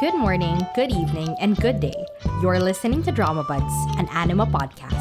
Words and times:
Good 0.00 0.14
morning, 0.14 0.56
good 0.74 0.90
evening, 0.92 1.36
and 1.40 1.54
good 1.60 1.78
day. 1.78 2.06
You're 2.40 2.58
listening 2.58 3.02
to 3.02 3.12
Drama 3.12 3.44
Buds, 3.44 3.74
an 3.98 4.08
anima 4.08 4.46
podcast. 4.46 4.96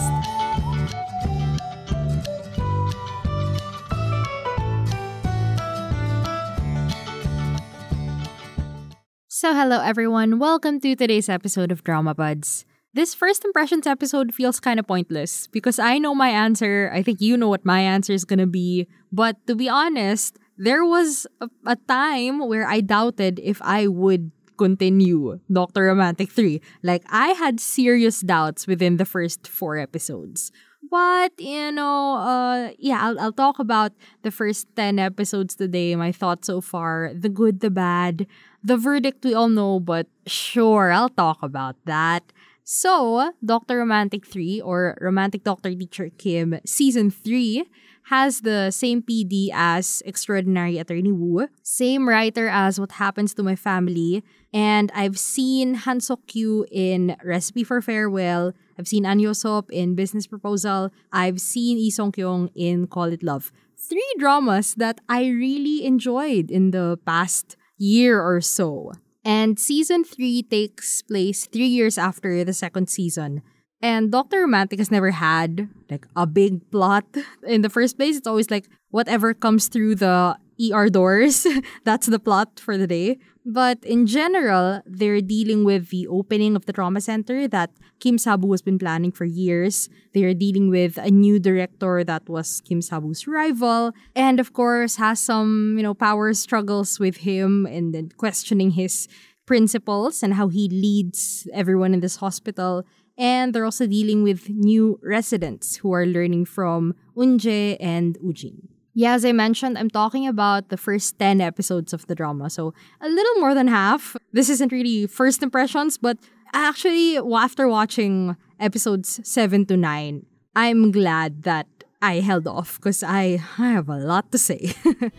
So, 9.30 9.54
hello 9.54 9.80
everyone. 9.80 10.38
Welcome 10.38 10.82
to 10.82 10.98
today's 10.98 11.30
episode 11.30 11.72
of 11.72 11.86
Drama 11.86 12.14
Buds. 12.14 12.66
This 12.94 13.16
first 13.16 13.46
impressions 13.46 13.88
episode 13.88 14.34
feels 14.34 14.60
kind 14.60 14.82
of 14.82 14.88
pointless 14.88 15.48
because 15.48 15.80
I 15.80 15.98
know 15.98 16.14
my 16.14 16.28
answer. 16.28 16.92
I 16.94 17.04
think 17.04 17.22
you 17.22 17.38
know 17.38 17.48
what 17.48 17.64
my 17.64 17.80
answer 17.80 18.12
is 18.12 18.26
going 18.26 18.40
to 18.40 18.48
be. 18.48 18.86
But 19.14 19.38
to 19.48 19.56
be 19.56 19.70
honest, 19.70 20.36
there 20.58 20.84
was 20.84 21.26
a, 21.40 21.48
a 21.66 21.78
time 21.88 22.46
where 22.50 22.68
I 22.68 22.82
doubted 22.82 23.40
if 23.40 23.62
I 23.62 23.88
would 23.88 24.34
continue 24.60 25.40
Dr. 25.48 25.88
Romantic 25.88 26.30
3. 26.32 26.60
Like, 26.84 27.08
I 27.08 27.30
had 27.40 27.64
serious 27.64 28.20
doubts 28.20 28.68
within 28.68 28.98
the 29.00 29.08
first 29.08 29.48
four 29.48 29.80
episodes. 29.80 30.52
But, 30.92 31.32
you 31.40 31.72
know, 31.72 32.16
uh, 32.20 32.72
yeah, 32.78 33.00
I'll, 33.04 33.20
I'll 33.20 33.36
talk 33.36 33.60
about 33.60 33.92
the 34.24 34.32
first 34.32 34.68
10 34.76 35.00
episodes 35.00 35.56
today, 35.56 35.96
my 35.96 36.12
thoughts 36.12 36.48
so 36.48 36.62
far, 36.62 37.12
the 37.14 37.30
good, 37.30 37.60
the 37.60 37.70
bad, 37.70 38.28
the 38.64 38.76
verdict 38.78 39.24
we 39.24 39.34
all 39.34 39.50
know, 39.50 39.80
but 39.80 40.08
sure, 40.26 40.92
I'll 40.92 41.10
talk 41.14 41.40
about 41.42 41.76
that. 41.86 42.24
So, 42.72 43.34
Dr. 43.44 43.80
Romantic 43.80 44.28
3 44.28 44.62
or 44.62 44.96
Romantic 45.02 45.44
Doctor 45.44 45.74
Teacher 45.74 46.12
Kim 46.20 46.60
Season 46.68 47.10
3 47.10 47.66
has 48.14 48.42
the 48.42 48.70
same 48.70 49.02
PD 49.02 49.50
as 49.52 50.04
Extraordinary 50.06 50.78
Attorney 50.78 51.12
Woo, 51.12 51.48
same 51.64 52.08
writer 52.08 52.48
as 52.48 52.80
What 52.80 53.02
Happens 53.02 53.34
to 53.34 53.42
My 53.42 53.56
Family, 53.56 54.24
and 54.54 54.92
I've 54.94 55.18
seen 55.18 55.82
Han 55.82 56.00
Sok 56.00 56.20
Kyu 56.28 56.68
in 56.72 57.18
Recipe 57.24 57.64
for 57.64 57.82
Farewell, 57.82 58.54
I've 58.78 58.88
seen 58.88 59.04
An 59.04 59.34
Sop 59.34 59.72
in 59.72 59.96
Business 59.96 60.28
Proposal, 60.28 60.92
I've 61.12 61.42
seen 61.42 61.78
Lee 61.78 61.90
Song 61.90 62.12
Kyung 62.12 62.52
in 62.54 62.86
Call 62.86 63.06
It 63.06 63.24
Love. 63.24 63.52
Three 63.80 64.14
dramas 64.20 64.76
that 64.76 65.02
I 65.10 65.26
really 65.26 65.86
enjoyed 65.86 66.52
in 66.52 66.70
the 66.70 67.00
past 67.04 67.58
year 67.80 68.22
or 68.22 68.42
so. 68.42 68.92
And 69.30 69.60
season 69.60 70.04
3 70.04 70.42
takes 70.50 71.04
place 71.04 71.46
3 71.46 71.62
years 71.62 72.02
after 72.02 72.44
the 72.44 72.52
second 72.52 72.90
season. 72.90 73.46
And 73.78 74.12
Dr. 74.12 74.42
Romantic 74.42 74.80
has 74.80 74.90
never 74.90 75.12
had 75.12 75.70
like 75.86 76.10
a 76.16 76.26
big 76.26 76.66
plot 76.72 77.06
in 77.46 77.62
the 77.62 77.70
first 77.70 77.96
place. 77.96 78.18
It's 78.18 78.26
always 78.26 78.50
like 78.50 78.66
whatever 78.90 79.36
comes 79.38 79.70
through 79.70 80.02
the 80.02 80.34
ER 80.60 80.90
doors, 80.90 81.48
that's 81.84 82.08
the 82.08 82.20
plot 82.20 82.60
for 82.60 82.78
the 82.78 82.88
day. 82.88 83.18
But 83.46 83.84
in 83.84 84.06
general, 84.06 84.82
they're 84.86 85.22
dealing 85.22 85.64
with 85.64 85.90
the 85.90 86.08
opening 86.08 86.56
of 86.56 86.66
the 86.66 86.74
trauma 86.74 87.02
center 87.02 87.48
that 87.48 87.72
Kim 88.00 88.18
Sabu 88.18 88.52
has 88.52 88.62
been 88.62 88.78
planning 88.78 89.12
for 89.12 89.26
years. 89.26 89.90
They're 90.14 90.34
dealing 90.34 90.70
with 90.70 90.98
a 90.98 91.10
new 91.10 91.40
director 91.40 92.04
that 92.04 92.30
was 92.30 92.62
Kim 92.62 92.82
Sabu's 92.82 93.28
rival, 93.28 93.94
and 94.16 94.40
of 94.40 94.54
course 94.54 94.98
has 94.98 95.20
some, 95.20 95.76
you 95.78 95.84
know, 95.84 95.94
power 95.94 96.34
struggles 96.34 97.00
with 97.00 97.18
him 97.18 97.66
and 97.66 97.94
then 97.94 98.10
questioning 98.18 98.72
his 98.72 99.08
principles 99.46 100.22
and 100.22 100.36
how 100.36 100.48
he 100.50 100.70
leads 100.70 101.48
everyone 101.52 101.94
in 101.94 102.02
this 102.02 102.18
hospital. 102.18 102.86
And 103.18 103.52
they're 103.52 103.66
also 103.66 103.88
dealing 103.88 104.24
with 104.24 104.48
new 104.48 105.00
residents 105.02 105.78
who 105.78 105.92
are 105.92 106.06
learning 106.06 106.46
from 106.46 106.94
Unje 107.18 107.76
and 107.80 108.16
Ujin. 108.20 108.69
Yeah, 108.94 109.14
as 109.14 109.24
I 109.24 109.32
mentioned, 109.32 109.78
I'm 109.78 109.90
talking 109.90 110.28
about 110.28 110.70
the 110.70 110.78
first 110.78 111.20
10 111.20 111.42
episodes 111.42 111.94
of 111.94 112.08
the 112.08 112.16
drama. 112.16 112.50
So 112.50 112.74
a 113.02 113.08
little 113.08 113.36
more 113.40 113.54
than 113.54 113.68
half. 113.68 114.16
This 114.34 114.50
isn't 114.50 114.72
really 114.72 115.08
first 115.08 115.44
impressions, 115.44 115.98
but 115.98 116.18
actually, 116.54 117.18
after 117.18 117.68
watching 117.68 118.36
episodes 118.60 119.20
7 119.24 119.66
to 119.68 119.78
9, 119.78 120.26
I'm 120.56 120.92
glad 120.92 121.44
that 121.44 121.68
I 122.02 122.22
held 122.22 122.48
off 122.48 122.78
because 122.78 123.04
I, 123.04 123.44
I 123.58 123.72
have 123.72 123.90
a 123.90 123.98
lot 123.98 124.32
to 124.32 124.38
say. 124.38 124.74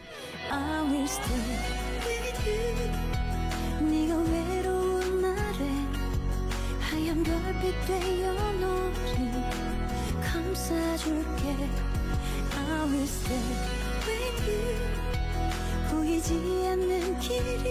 보이지 15.91 16.33
않는 16.33 17.19
길이라도 17.19 17.65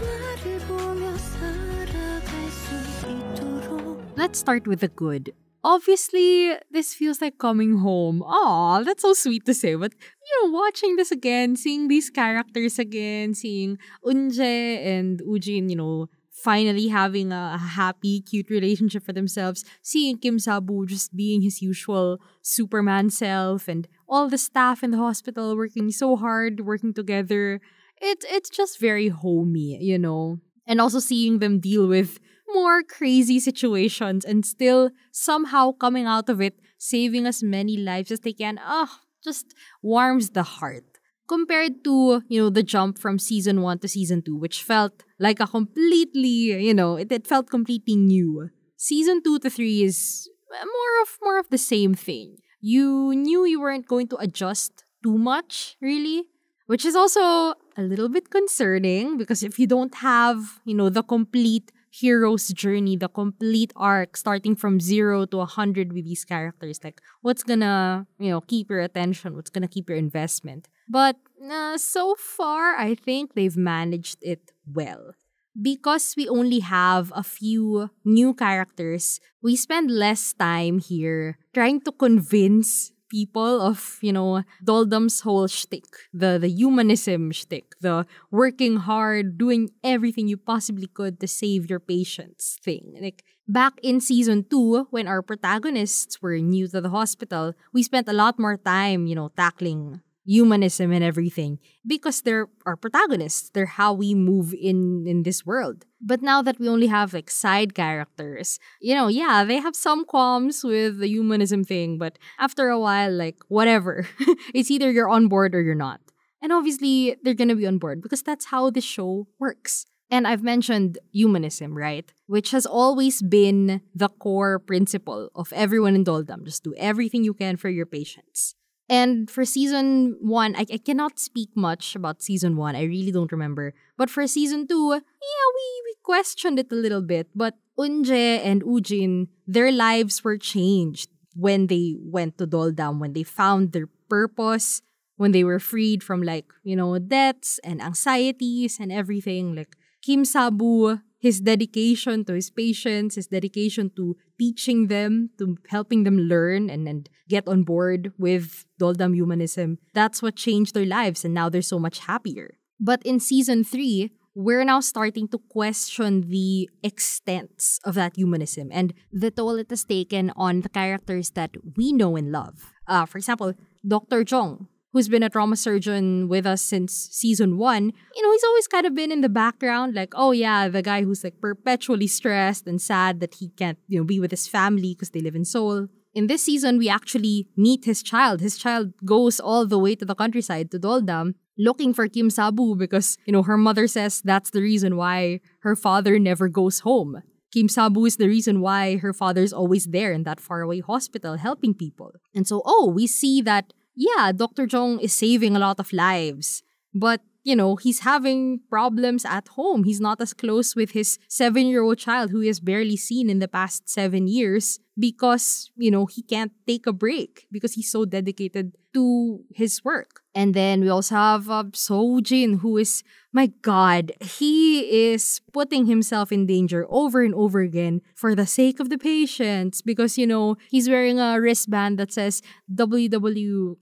나를 0.00 0.58
보며 0.66 1.16
살아갈 1.16 2.50
수 2.50 2.74
있도록 3.08 4.02
Let's 4.16 4.38
start 4.38 4.66
with 4.66 4.80
the 4.80 4.88
good. 4.88 5.32
Obviously, 5.64 6.58
this 6.72 6.92
feels 6.92 7.20
like 7.20 7.38
coming 7.38 7.78
home. 7.78 8.22
Aw, 8.22 8.82
that's 8.82 9.02
so 9.02 9.12
sweet 9.12 9.44
to 9.46 9.54
say. 9.54 9.76
But, 9.76 9.92
you 9.94 10.32
know, 10.42 10.50
watching 10.50 10.96
this 10.96 11.12
again, 11.12 11.54
seeing 11.54 11.86
these 11.86 12.10
characters 12.10 12.80
again, 12.80 13.34
seeing 13.34 13.78
Unje 14.04 14.40
and 14.84 15.20
Ujin, 15.22 15.70
you 15.70 15.76
know, 15.76 16.08
finally 16.43 16.87
having 16.87 17.31
a 17.31 17.57
happy, 17.57 18.21
cute 18.21 18.49
relationship 18.49 19.03
for 19.03 19.13
themselves, 19.13 19.65
seeing 19.81 20.17
Kim 20.17 20.39
Sabu 20.39 20.85
just 20.85 21.15
being 21.15 21.41
his 21.41 21.61
usual 21.61 22.19
Superman 22.41 23.09
self, 23.09 23.67
and 23.67 23.87
all 24.07 24.29
the 24.29 24.37
staff 24.37 24.83
in 24.83 24.91
the 24.91 24.97
hospital 24.97 25.55
working 25.55 25.91
so 25.91 26.15
hard, 26.15 26.61
working 26.61 26.93
together. 26.93 27.59
It, 27.99 28.23
it's 28.29 28.49
just 28.49 28.79
very 28.79 29.07
homey, 29.07 29.77
you 29.81 29.97
know? 29.97 30.39
And 30.67 30.79
also 30.79 30.99
seeing 30.99 31.39
them 31.39 31.59
deal 31.59 31.87
with 31.87 32.19
more 32.53 32.83
crazy 32.83 33.39
situations 33.39 34.23
and 34.23 34.45
still 34.45 34.91
somehow 35.11 35.71
coming 35.71 36.05
out 36.05 36.29
of 36.29 36.39
it, 36.39 36.59
saving 36.77 37.25
as 37.25 37.41
many 37.41 37.77
lives 37.77 38.11
as 38.11 38.19
they 38.19 38.33
can. 38.33 38.59
Ah, 38.61 38.87
oh, 38.89 38.99
just 39.23 39.53
warms 39.81 40.31
the 40.31 40.43
heart 40.43 40.96
compared 41.27 41.83
to, 41.83 42.21
you 42.27 42.41
know, 42.41 42.49
the 42.49 42.63
jump 42.63 42.97
from 42.97 43.19
season 43.19 43.61
1 43.61 43.79
to 43.79 43.87
season 43.87 44.21
2, 44.21 44.35
which 44.35 44.63
felt 44.63 45.03
like 45.19 45.39
a 45.39 45.47
completely, 45.47 46.55
you 46.63 46.73
know, 46.73 46.95
it, 46.95 47.11
it 47.11 47.27
felt 47.27 47.49
completely 47.49 47.95
new. 47.95 48.49
Season 48.75 49.21
2 49.23 49.39
to 49.39 49.49
3 49.49 49.83
is 49.83 50.29
uh, 50.53 50.65
more 50.65 51.01
of 51.01 51.17
more 51.21 51.39
of 51.39 51.49
the 51.49 51.57
same 51.57 51.93
thing. 51.93 52.37
You 52.61 53.13
knew 53.15 53.45
you 53.45 53.61
weren't 53.61 53.87
going 53.87 54.07
to 54.09 54.17
adjust 54.17 54.85
too 55.03 55.17
much, 55.17 55.77
really, 55.81 56.25
which 56.67 56.85
is 56.85 56.95
also 56.95 57.21
a 57.21 57.81
little 57.81 58.09
bit 58.09 58.29
concerning 58.29 59.17
because 59.17 59.43
if 59.43 59.59
you 59.59 59.67
don't 59.67 59.95
have, 59.95 60.59
you 60.65 60.75
know, 60.75 60.89
the 60.89 61.03
complete 61.03 61.71
hero's 61.99 62.49
journey, 62.49 62.95
the 62.95 63.09
complete 63.09 63.73
arc 63.75 64.17
starting 64.17 64.55
from 64.55 64.79
zero 64.79 65.25
to 65.25 65.39
a 65.41 65.45
hundred 65.45 65.93
with 65.93 66.05
these 66.05 66.23
characters. 66.25 66.79
Like, 66.83 67.01
what's 67.21 67.43
gonna, 67.43 68.07
you 68.19 68.29
know, 68.29 68.41
keep 68.41 68.69
your 68.69 68.81
attention? 68.81 69.35
What's 69.35 69.49
gonna 69.49 69.67
keep 69.67 69.89
your 69.89 69.97
investment? 69.97 70.67
But 70.89 71.17
uh, 71.43 71.77
so 71.77 72.15
far, 72.15 72.75
I 72.75 72.95
think 72.95 73.33
they've 73.33 73.57
managed 73.57 74.17
it 74.21 74.51
well. 74.65 75.13
Because 75.59 76.13
we 76.15 76.29
only 76.29 76.59
have 76.59 77.11
a 77.15 77.23
few 77.23 77.89
new 78.05 78.35
characters, 78.35 79.19
we 79.41 79.55
spend 79.55 79.89
less 79.89 80.33
time 80.33 80.77
here 80.77 81.39
trying 81.53 81.81
to 81.81 81.91
convince 81.91 82.91
people 83.09 83.61
of, 83.61 83.97
you 84.01 84.13
know, 84.13 84.43
Doldam's 84.63 85.21
whole 85.21 85.47
shtick, 85.47 85.85
the, 86.13 86.37
the 86.39 86.49
humanism 86.49 87.31
shtick, 87.31 87.73
the 87.81 88.05
working 88.31 88.77
hard, 88.77 89.37
doing 89.37 89.69
everything 89.83 90.27
you 90.27 90.37
possibly 90.37 90.87
could 90.87 91.19
to 91.19 91.27
save 91.27 91.69
your 91.69 91.79
patients 91.79 92.57
thing. 92.63 92.95
Like, 92.99 93.23
back 93.47 93.73
in 93.81 94.01
season 94.01 94.45
two, 94.49 94.87
when 94.91 95.07
our 95.07 95.21
protagonists 95.21 96.21
were 96.21 96.37
new 96.37 96.67
to 96.67 96.81
the 96.81 96.89
hospital, 96.89 97.53
we 97.73 97.83
spent 97.83 98.09
a 98.09 98.13
lot 98.13 98.39
more 98.39 98.57
time, 98.57 99.07
you 99.07 99.15
know, 99.15 99.31
tackling 99.35 100.01
humanism 100.27 100.91
and 100.91 101.03
everything 101.03 101.57
because 101.85 102.21
they're 102.21 102.47
our 102.65 102.75
protagonists. 102.75 103.49
They're 103.49 103.65
how 103.65 103.93
we 103.93 104.13
move 104.13 104.53
in 104.53 105.05
in 105.07 105.23
this 105.23 105.45
world. 105.45 105.85
But 106.01 106.21
now 106.21 106.41
that 106.41 106.59
we 106.59 106.67
only 106.67 106.87
have 106.87 107.13
like 107.13 107.31
side 107.31 107.73
characters, 107.73 108.59
you 108.81 108.93
know, 108.93 109.07
yeah, 109.07 109.43
they 109.43 109.57
have 109.57 109.75
some 109.75 110.05
qualms 110.05 110.63
with 110.63 110.99
the 110.99 111.07
humanism 111.07 111.63
thing, 111.63 111.97
but 111.97 112.19
after 112.37 112.67
a 112.67 112.79
while, 112.79 113.11
like 113.11 113.39
whatever, 113.47 114.07
it's 114.53 114.69
either 114.69 114.91
you're 114.91 115.09
on 115.09 115.27
board 115.27 115.55
or 115.55 115.61
you're 115.61 115.75
not. 115.75 116.01
And 116.41 116.51
obviously, 116.51 117.15
they're 117.23 117.33
gonna 117.33 117.55
be 117.55 117.65
on 117.65 117.79
board 117.79 118.01
because 118.01 118.21
that's 118.21 118.45
how 118.45 118.69
the 118.69 118.81
show 118.81 119.27
works. 119.39 119.85
And 120.09 120.27
I've 120.27 120.43
mentioned 120.43 120.99
humanism, 121.11 121.75
right? 121.75 122.11
Which 122.27 122.51
has 122.51 122.65
always 122.65 123.21
been 123.21 123.81
the 123.93 124.07
core 124.07 124.59
principle 124.59 125.29
of 125.35 125.51
everyone 125.51 125.95
in 125.95 126.05
Doldam. 126.05 126.45
Just 126.45 126.63
do 126.63 126.73
everything 126.77 127.23
you 127.23 127.33
can 127.33 127.57
for 127.57 127.69
your 127.69 127.85
patients. 127.85 128.55
And 128.89 129.29
for 129.29 129.43
season 129.45 130.15
one, 130.21 130.55
I, 130.55 130.65
I 130.71 130.77
cannot 130.77 131.19
speak 131.19 131.49
much 131.55 131.95
about 131.95 132.21
season 132.21 132.55
one. 132.55 132.75
I 132.75 132.83
really 132.83 133.11
don't 133.11 133.31
remember. 133.31 133.73
But 133.97 134.09
for 134.09 134.25
season 134.27 134.67
two, 134.67 134.91
yeah, 134.93 135.47
we, 135.55 135.67
we 135.85 135.95
questioned 136.03 136.59
it 136.59 136.71
a 136.71 136.75
little 136.75 137.01
bit. 137.01 137.27
But 137.35 137.55
Unje 137.77 138.39
and 138.43 138.63
Ujin, 138.63 139.27
their 139.45 139.71
lives 139.71 140.23
were 140.23 140.37
changed 140.37 141.09
when 141.35 141.67
they 141.67 141.95
went 141.99 142.37
to 142.37 142.47
Doldam, 142.47 142.99
when 142.99 143.13
they 143.13 143.23
found 143.23 143.71
their 143.73 143.87
purpose. 144.09 144.81
when 145.17 145.31
they 145.31 145.43
were 145.43 145.59
freed 145.59 146.03
from 146.03 146.21
like, 146.21 146.45
you 146.63 146.75
know, 146.75 146.97
debts 146.99 147.59
and 147.63 147.81
anxieties 147.81 148.77
and 148.79 148.91
everything. 148.91 149.55
Like 149.55 149.75
Kim 150.01 150.23
Sabu, 150.25 150.99
his 151.19 151.41
dedication 151.41 152.25
to 152.25 152.33
his 152.33 152.49
patients, 152.49 153.15
his 153.15 153.27
dedication 153.27 153.91
to 153.95 154.15
teaching 154.39 154.87
them, 154.87 155.31
to 155.39 155.57
helping 155.69 156.03
them 156.03 156.17
learn 156.17 156.69
and, 156.69 156.87
and 156.87 157.09
get 157.27 157.47
on 157.47 157.63
board 157.63 158.13
with 158.17 158.65
Doldam 158.79 159.15
humanism, 159.15 159.79
that's 159.93 160.21
what 160.21 160.35
changed 160.35 160.73
their 160.73 160.85
lives 160.85 161.25
and 161.25 161.33
now 161.33 161.49
they're 161.49 161.61
so 161.61 161.79
much 161.79 161.99
happier. 161.99 162.57
But 162.79 163.01
in 163.03 163.19
season 163.19 163.63
three, 163.63 164.11
we're 164.35 164.63
now 164.63 164.79
starting 164.81 165.27
to 165.29 165.39
question 165.49 166.29
the 166.29 166.69
extents 166.83 167.79
of 167.83 167.95
that 167.95 168.15
humanism 168.15 168.69
and 168.71 168.93
the 169.11 169.31
toll 169.31 169.57
it 169.57 169.71
has 169.71 169.83
taken 169.83 170.31
on 170.35 170.61
the 170.61 170.69
characters 170.69 171.31
that 171.31 171.49
we 171.75 171.91
know 171.91 172.15
and 172.15 172.31
love. 172.31 172.71
Uh, 172.87 173.07
for 173.07 173.17
example, 173.17 173.53
Dr. 173.85 174.23
Jong, 174.23 174.67
who's 174.93 175.07
been 175.07 175.23
a 175.23 175.29
trauma 175.29 175.55
surgeon 175.55 176.27
with 176.27 176.45
us 176.45 176.61
since 176.61 176.93
season 177.11 177.57
one, 177.57 177.91
you 178.15 178.21
know, 178.23 178.31
he's 178.31 178.43
always 178.43 178.67
kind 178.67 178.85
of 178.85 178.95
been 178.95 179.11
in 179.11 179.21
the 179.21 179.29
background, 179.29 179.93
like, 179.93 180.13
oh 180.15 180.31
yeah, 180.31 180.67
the 180.67 180.81
guy 180.81 181.03
who's 181.03 181.23
like 181.23 181.39
perpetually 181.41 182.07
stressed 182.07 182.67
and 182.67 182.81
sad 182.81 183.19
that 183.19 183.35
he 183.35 183.49
can't, 183.49 183.77
you 183.87 183.99
know, 183.99 184.05
be 184.05 184.19
with 184.19 184.31
his 184.31 184.47
family 184.47 184.93
because 184.93 185.11
they 185.11 185.21
live 185.21 185.35
in 185.35 185.45
Seoul. 185.45 185.87
In 186.13 186.27
this 186.27 186.43
season, 186.43 186.79
we 186.79 186.89
actually 186.89 187.47
meet 187.55 187.85
his 187.85 188.01
child. 188.01 188.41
His 188.41 188.57
child 188.57 188.93
goes 189.05 189.39
all 189.39 189.67
the 189.67 189.77
way 189.77 189.93
to 189.95 190.05
the 190.05 190.15
countryside, 190.15 190.71
to 190.71 190.79
Doldam, 190.79 191.35
looking 191.59 191.93
for 191.93 192.07
Kim 192.07 192.29
Sabu 192.29 192.75
because, 192.75 193.17
you 193.25 193.33
know, 193.33 193.43
her 193.43 193.57
mother 193.57 193.87
says 193.87 194.21
that's 194.23 194.49
the 194.49 194.61
reason 194.61 194.95
why 194.95 195.41
her 195.59 195.75
father 195.75 196.17
never 196.17 196.49
goes 196.49 196.79
home. 196.79 197.21
Kim 197.53 197.69
Sabu 197.69 198.05
is 198.05 198.17
the 198.17 198.27
reason 198.27 198.61
why 198.61 198.97
her 198.97 199.13
father's 199.13 199.53
always 199.53 199.85
there 199.85 200.11
in 200.11 200.23
that 200.23 200.39
faraway 200.39 200.79
hospital 200.79 201.37
helping 201.37 201.73
people. 201.73 202.11
And 202.35 202.47
so, 202.47 202.61
oh, 202.65 202.91
we 202.93 203.07
see 203.07 203.41
that, 203.41 203.73
yeah, 203.97 204.31
Dr. 204.31 204.67
Jong 204.67 204.99
is 204.99 205.13
saving 205.13 205.55
a 205.55 205.59
lot 205.59 205.79
of 205.79 205.91
lives. 205.91 206.63
But, 206.93 207.21
you 207.47 207.55
know, 207.55 207.77
he's 207.77 207.99
having 207.99 208.59
problems 208.69 209.23
at 209.23 209.47
home. 209.47 209.85
He's 209.85 210.01
not 210.01 210.19
as 210.19 210.33
close 210.33 210.75
with 210.75 210.91
his 210.91 211.17
seven 211.29 211.65
year 211.67 211.81
old 211.81 211.97
child 211.97 212.29
who 212.29 212.41
he 212.41 212.47
has 212.47 212.59
barely 212.59 212.97
seen 212.97 213.29
in 213.29 213.39
the 213.39 213.47
past 213.47 213.87
seven 213.89 214.27
years 214.27 214.79
because, 214.99 215.71
you 215.77 215.89
know, 215.89 216.07
he 216.07 216.23
can't 216.23 216.51
take 216.67 216.85
a 216.85 216.91
break 216.91 217.47
because 217.49 217.75
he's 217.75 217.89
so 217.89 218.03
dedicated 218.03 218.73
to 218.93 219.45
his 219.55 219.81
work. 219.85 220.23
And 220.35 220.53
then 220.53 220.81
we 220.81 220.89
also 220.89 221.15
have 221.15 221.49
uh, 221.49 221.63
Sojin, 221.71 222.59
who 222.59 222.75
is, 222.77 223.01
my 223.31 223.47
God, 223.61 224.11
he 224.19 225.11
is 225.11 225.39
putting 225.53 225.85
himself 225.85 226.33
in 226.33 226.47
danger 226.47 226.85
over 226.89 227.23
and 227.23 227.33
over 227.33 227.61
again 227.61 228.01
for 228.13 228.35
the 228.35 228.45
sake 228.45 228.81
of 228.81 228.89
the 228.89 228.97
patients 228.97 229.81
because, 229.81 230.17
you 230.17 230.27
know, 230.27 230.57
he's 230.69 230.89
wearing 230.89 231.17
a 231.17 231.39
wristband 231.39 231.97
that 231.97 232.11
says 232.11 232.41
WWKSD, 232.73 233.77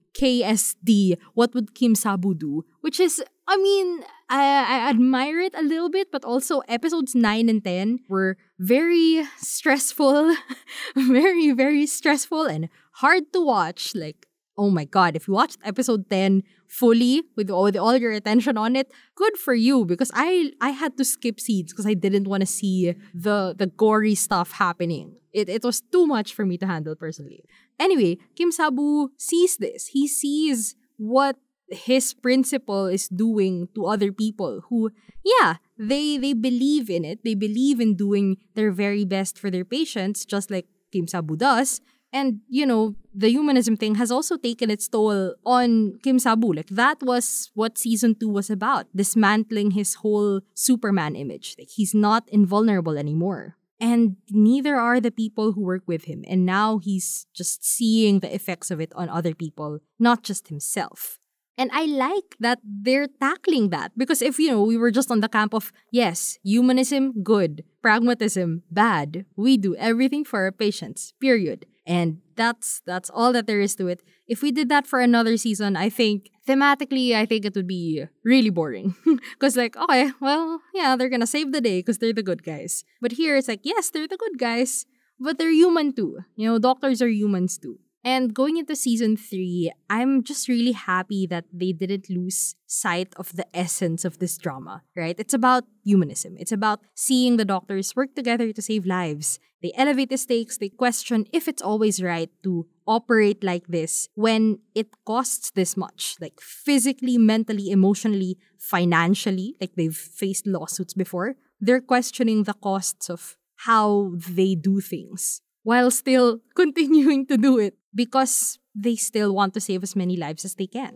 what 1.34 1.56
would 1.56 1.74
Kim 1.74 1.96
Sabu 1.96 2.36
do? 2.36 2.64
Which 2.82 3.00
is, 3.00 3.24
I 3.48 3.58
mean, 3.58 4.04
I, 4.30 4.42
I 4.42 4.90
admire 4.90 5.40
it 5.40 5.54
a 5.56 5.62
little 5.62 5.90
bit, 5.90 6.12
but 6.12 6.26
also 6.26 6.60
episodes 6.68 7.14
9 7.14 7.48
and 7.50 7.64
10 7.64 8.00
were 8.10 8.38
very 8.58 9.24
stressful, 9.38 10.36
very, 10.96 11.52
very 11.52 11.86
stressful 11.86 12.44
and 12.46 12.70
hard 12.94 13.32
to 13.34 13.46
watch. 13.46 13.94
Like, 13.94 14.26
oh 14.58 14.70
my 14.70 14.86
god, 14.86 15.16
if 15.16 15.28
you 15.28 15.34
watched 15.34 15.60
episode 15.64 16.10
10 16.10 16.42
fully 16.68 17.22
with 17.36 17.52
all, 17.52 17.64
with 17.64 17.78
all 17.78 17.96
your 17.96 18.12
attention 18.12 18.58
on 18.58 18.76
it, 18.76 18.92
good 19.16 19.38
for 19.38 19.54
you 19.54 19.86
because 19.86 20.12
I 20.14 20.52
I 20.60 20.70
had 20.70 20.98
to 20.98 21.06
skip 21.06 21.40
scenes 21.40 21.72
because 21.72 21.86
I 21.86 21.94
didn't 21.94 22.28
want 22.28 22.42
to 22.42 22.48
see 22.48 22.96
the 23.14 23.54
the 23.56 23.68
gory 23.68 24.16
stuff 24.16 24.54
happening. 24.54 25.18
It 25.34 25.50
it 25.50 25.64
was 25.64 25.82
too 25.82 26.08
much 26.08 26.34
for 26.34 26.46
me 26.46 26.58
to 26.58 26.66
handle 26.66 26.96
personally. 26.96 27.44
Anyway, 27.80 28.18
Kim 28.36 28.52
Sabu 28.52 29.10
sees 29.18 29.58
this. 29.58 29.88
He 29.88 30.08
sees 30.08 30.76
what 30.98 31.36
his 31.70 32.14
principle 32.14 32.86
is 32.86 33.08
doing 33.08 33.68
to 33.74 33.86
other 33.86 34.12
people 34.12 34.62
who 34.70 34.92
yeah 35.24 35.58
they 35.78 36.18
they 36.18 36.34
believe 36.34 36.90
in 36.90 37.04
it 37.04 37.24
they 37.24 37.34
believe 37.34 37.80
in 37.80 37.96
doing 37.96 38.38
their 38.54 38.72
very 38.72 39.04
best 39.04 39.38
for 39.38 39.50
their 39.50 39.66
patients 39.66 40.26
just 40.26 40.52
like 40.52 40.68
kim 40.92 41.08
sabu 41.08 41.36
does 41.36 41.82
and, 42.16 42.40
you 42.48 42.66
know, 42.66 42.96
the 43.14 43.28
humanism 43.28 43.76
thing 43.76 43.96
has 43.96 44.10
also 44.10 44.38
taken 44.38 44.72
its 44.72 44.88
toll 44.88 45.36
on 45.46 46.00
Kim 46.02 46.18
Sabu. 46.18 46.54
Like, 46.54 46.70
that 46.70 47.04
was 47.04 47.52
what 47.56 47.78
season 47.78 48.16
two 48.16 48.30
was 48.30 48.50
about 48.50 48.88
dismantling 48.96 49.72
his 49.72 49.96
whole 49.96 50.40
Superman 50.54 51.18
image. 51.18 51.56
Like, 51.60 51.68
he's 51.76 51.94
not 51.94 52.24
invulnerable 52.30 52.98
anymore. 52.98 53.58
And 53.82 54.16
neither 54.32 54.78
are 54.78 55.02
the 55.02 55.12
people 55.12 55.52
who 55.52 55.62
work 55.62 55.84
with 55.88 56.06
him. 56.06 56.24
And 56.26 56.46
now 56.46 56.78
he's 56.78 57.28
just 57.34 57.66
seeing 57.66 58.22
the 58.22 58.34
effects 58.34 58.72
of 58.72 58.80
it 58.80 58.94
on 58.96 59.10
other 59.10 59.36
people, 59.36 59.80
not 60.00 60.24
just 60.24 60.48
himself. 60.48 61.20
And 61.58 61.72
I 61.74 61.86
like 61.86 62.36
that 62.40 62.60
they're 62.64 63.08
tackling 63.22 63.70
that 63.70 63.92
because 63.98 64.22
if, 64.22 64.40
you 64.40 64.50
know, 64.52 64.64
we 64.64 64.78
were 64.78 64.92
just 64.92 65.10
on 65.10 65.22
the 65.22 65.30
camp 65.30 65.54
of, 65.54 65.72
yes, 65.92 66.38
humanism, 66.44 67.24
good, 67.24 67.64
pragmatism, 67.82 68.64
bad, 68.72 69.26
we 69.38 69.58
do 69.58 69.76
everything 69.78 70.26
for 70.26 70.44
our 70.44 70.52
patients, 70.52 71.14
period. 71.22 71.66
And 71.88 72.20
that's 72.36 72.82
that's 72.86 73.10
all 73.12 73.32
that 73.34 73.46
there 73.48 73.62
is 73.62 73.76
to 73.76 73.88
it. 73.88 74.02
If 74.28 74.42
we 74.42 74.52
did 74.52 74.70
that 74.70 74.88
for 74.88 75.00
another 75.00 75.38
season, 75.38 75.78
I 75.78 75.90
think 75.90 76.32
thematically, 76.48 77.14
I 77.14 77.26
think 77.26 77.46
it 77.46 77.56
would 77.56 77.68
be 77.68 78.04
really 78.24 78.50
boring. 78.50 78.96
Because 79.38 79.56
like, 79.56 79.78
okay, 79.78 80.12
well, 80.20 80.62
yeah, 80.74 80.96
they're 80.96 81.10
gonna 81.10 81.28
save 81.28 81.52
the 81.52 81.62
day 81.62 81.80
because 81.80 82.00
they're 82.00 82.12
the 82.12 82.24
good 82.24 82.44
guys. 82.44 82.84
But 83.02 83.14
here 83.14 83.38
it's 83.38 83.48
like, 83.48 83.62
yes, 83.64 83.92
they're 83.92 84.08
the 84.08 84.18
good 84.18 84.40
guys, 84.40 84.86
but 85.20 85.38
they're 85.38 85.52
human 85.54 85.94
too. 85.94 86.20
You 86.36 86.50
know, 86.50 86.60
doctors 86.60 87.02
are 87.02 87.08
humans 87.08 87.58
too. 87.58 87.78
And 88.06 88.36
going 88.36 88.58
into 88.58 88.76
season 88.76 89.18
three, 89.18 89.72
I'm 89.90 90.22
just 90.22 90.48
really 90.48 90.74
happy 90.74 91.26
that 91.26 91.46
they 91.52 91.72
didn't 91.72 92.08
lose 92.08 92.54
sight 92.68 93.12
of 93.18 93.36
the 93.36 93.48
essence 93.52 94.06
of 94.06 94.20
this 94.20 94.38
drama, 94.38 94.84
right? 94.96 95.16
It's 95.18 95.34
about 95.34 95.64
humanism. 95.84 96.36
It's 96.38 96.52
about 96.52 96.82
seeing 96.94 97.38
the 97.38 97.46
doctors 97.46 97.96
work 97.96 98.14
together 98.14 98.54
to 98.54 98.62
save 98.62 98.86
lives. 98.86 99.40
They 99.64 99.72
elevate 99.76 100.12
the 100.12 100.20
stakes, 100.20 100.60
they 100.60 100.70
question 100.70 101.26
if 101.34 101.48
it's 101.48 101.64
always 101.64 102.04
right 102.04 102.30
to 102.44 102.68
operate 102.86 103.44
like 103.44 103.66
this 103.70 104.08
when 104.14 104.60
it 104.76 104.90
costs 105.08 105.50
this 105.50 105.76
much, 105.76 106.18
like 106.22 106.40
physically, 106.40 107.18
mentally, 107.18 107.72
emotionally, 107.72 108.38
financially, 108.60 109.56
like 109.60 109.74
they've 109.76 109.98
faced 109.98 110.46
lawsuits 110.46 110.94
before. 110.94 111.38
They're 111.60 111.82
questioning 111.82 112.44
the 112.44 112.54
costs 112.54 113.10
of 113.10 113.36
how 113.66 114.12
they 114.30 114.54
do 114.54 114.80
things 114.80 115.42
while 115.64 115.90
still 115.90 116.42
continuing 116.56 117.26
to 117.26 117.38
do 117.38 117.58
it 117.58 117.76
because 117.96 118.60
they 118.76 118.96
still 118.96 119.34
want 119.34 119.54
to 119.56 119.62
save 119.62 119.84
as 119.84 119.96
many 119.96 120.18
lives 120.18 120.46
as 120.46 120.56
they 120.56 120.68
can. 120.68 120.94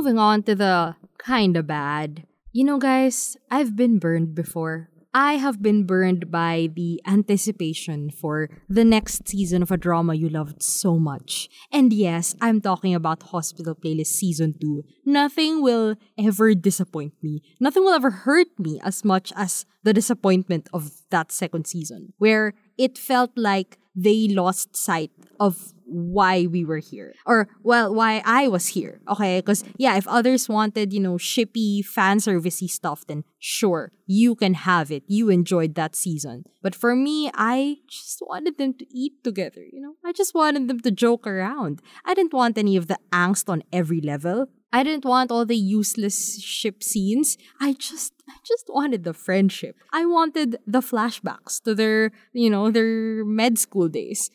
Moving 0.00 0.18
on 0.18 0.42
to 0.42 0.54
the 0.54 0.96
kinda 1.22 1.62
bad. 1.62 2.24
You 2.52 2.64
know, 2.64 2.78
guys, 2.78 3.36
I've 3.50 3.76
been 3.76 3.98
burned 3.98 4.34
before. 4.34 4.88
I 5.12 5.34
have 5.34 5.60
been 5.60 5.84
burned 5.84 6.30
by 6.30 6.70
the 6.72 7.02
anticipation 7.04 8.08
for 8.08 8.48
the 8.66 8.82
next 8.82 9.28
season 9.28 9.60
of 9.60 9.70
a 9.70 9.76
drama 9.76 10.14
you 10.14 10.30
loved 10.30 10.62
so 10.62 10.98
much. 10.98 11.50
And 11.70 11.92
yes, 11.92 12.34
I'm 12.40 12.62
talking 12.62 12.94
about 12.94 13.24
Hospital 13.24 13.74
Playlist 13.74 14.16
Season 14.16 14.54
2. 14.58 14.84
Nothing 15.04 15.60
will 15.60 15.96
ever 16.16 16.54
disappoint 16.54 17.12
me. 17.20 17.42
Nothing 17.60 17.84
will 17.84 17.92
ever 17.92 18.24
hurt 18.24 18.48
me 18.58 18.80
as 18.82 19.04
much 19.04 19.34
as 19.36 19.66
the 19.82 19.92
disappointment 19.92 20.70
of 20.72 20.92
that 21.10 21.30
second 21.30 21.66
season, 21.66 22.14
where 22.16 22.54
it 22.78 22.96
felt 22.96 23.32
like 23.36 23.76
they 23.94 24.28
lost 24.28 24.76
sight 24.76 25.10
of 25.38 25.72
why 25.84 26.46
we 26.46 26.64
were 26.64 26.78
here. 26.78 27.14
Or 27.26 27.48
well 27.62 27.92
why 27.92 28.22
I 28.24 28.46
was 28.46 28.68
here 28.68 29.00
okay? 29.10 29.40
Because 29.40 29.64
yeah 29.76 29.96
if 29.96 30.06
others 30.06 30.48
wanted 30.48 30.92
you 30.92 31.00
know 31.00 31.14
shippy 31.14 31.84
fan 31.84 32.18
servicey 32.18 32.70
stuff 32.70 33.04
then 33.06 33.24
sure 33.38 33.92
you 34.06 34.34
can 34.34 34.54
have 34.54 34.90
it. 34.90 35.02
You 35.08 35.30
enjoyed 35.30 35.74
that 35.74 35.96
season. 35.96 36.44
But 36.62 36.74
for 36.74 36.94
me 36.94 37.30
I 37.34 37.76
just 37.88 38.22
wanted 38.22 38.58
them 38.58 38.74
to 38.74 38.86
eat 38.90 39.24
together 39.24 39.62
you 39.72 39.80
know? 39.80 39.94
I 40.04 40.12
just 40.12 40.34
wanted 40.34 40.68
them 40.68 40.80
to 40.80 40.90
joke 40.90 41.26
around. 41.26 41.82
I 42.04 42.14
didn't 42.14 42.32
want 42.34 42.58
any 42.58 42.76
of 42.76 42.86
the 42.86 42.98
angst 43.12 43.48
on 43.48 43.62
every 43.72 44.00
level 44.00 44.46
I 44.72 44.82
didn't 44.82 45.04
want 45.04 45.30
all 45.30 45.44
the 45.44 45.56
useless 45.56 46.40
ship 46.40 46.82
scenes. 46.82 47.36
I 47.60 47.72
just 47.74 48.14
I 48.28 48.36
just 48.46 48.66
wanted 48.68 49.04
the 49.04 49.12
friendship. 49.12 49.76
I 49.92 50.06
wanted 50.06 50.58
the 50.66 50.80
flashbacks 50.80 51.60
to 51.64 51.74
their, 51.74 52.12
you 52.32 52.50
know, 52.50 52.70
their 52.70 53.24
med 53.24 53.58
school 53.58 53.88
days. 53.88 54.30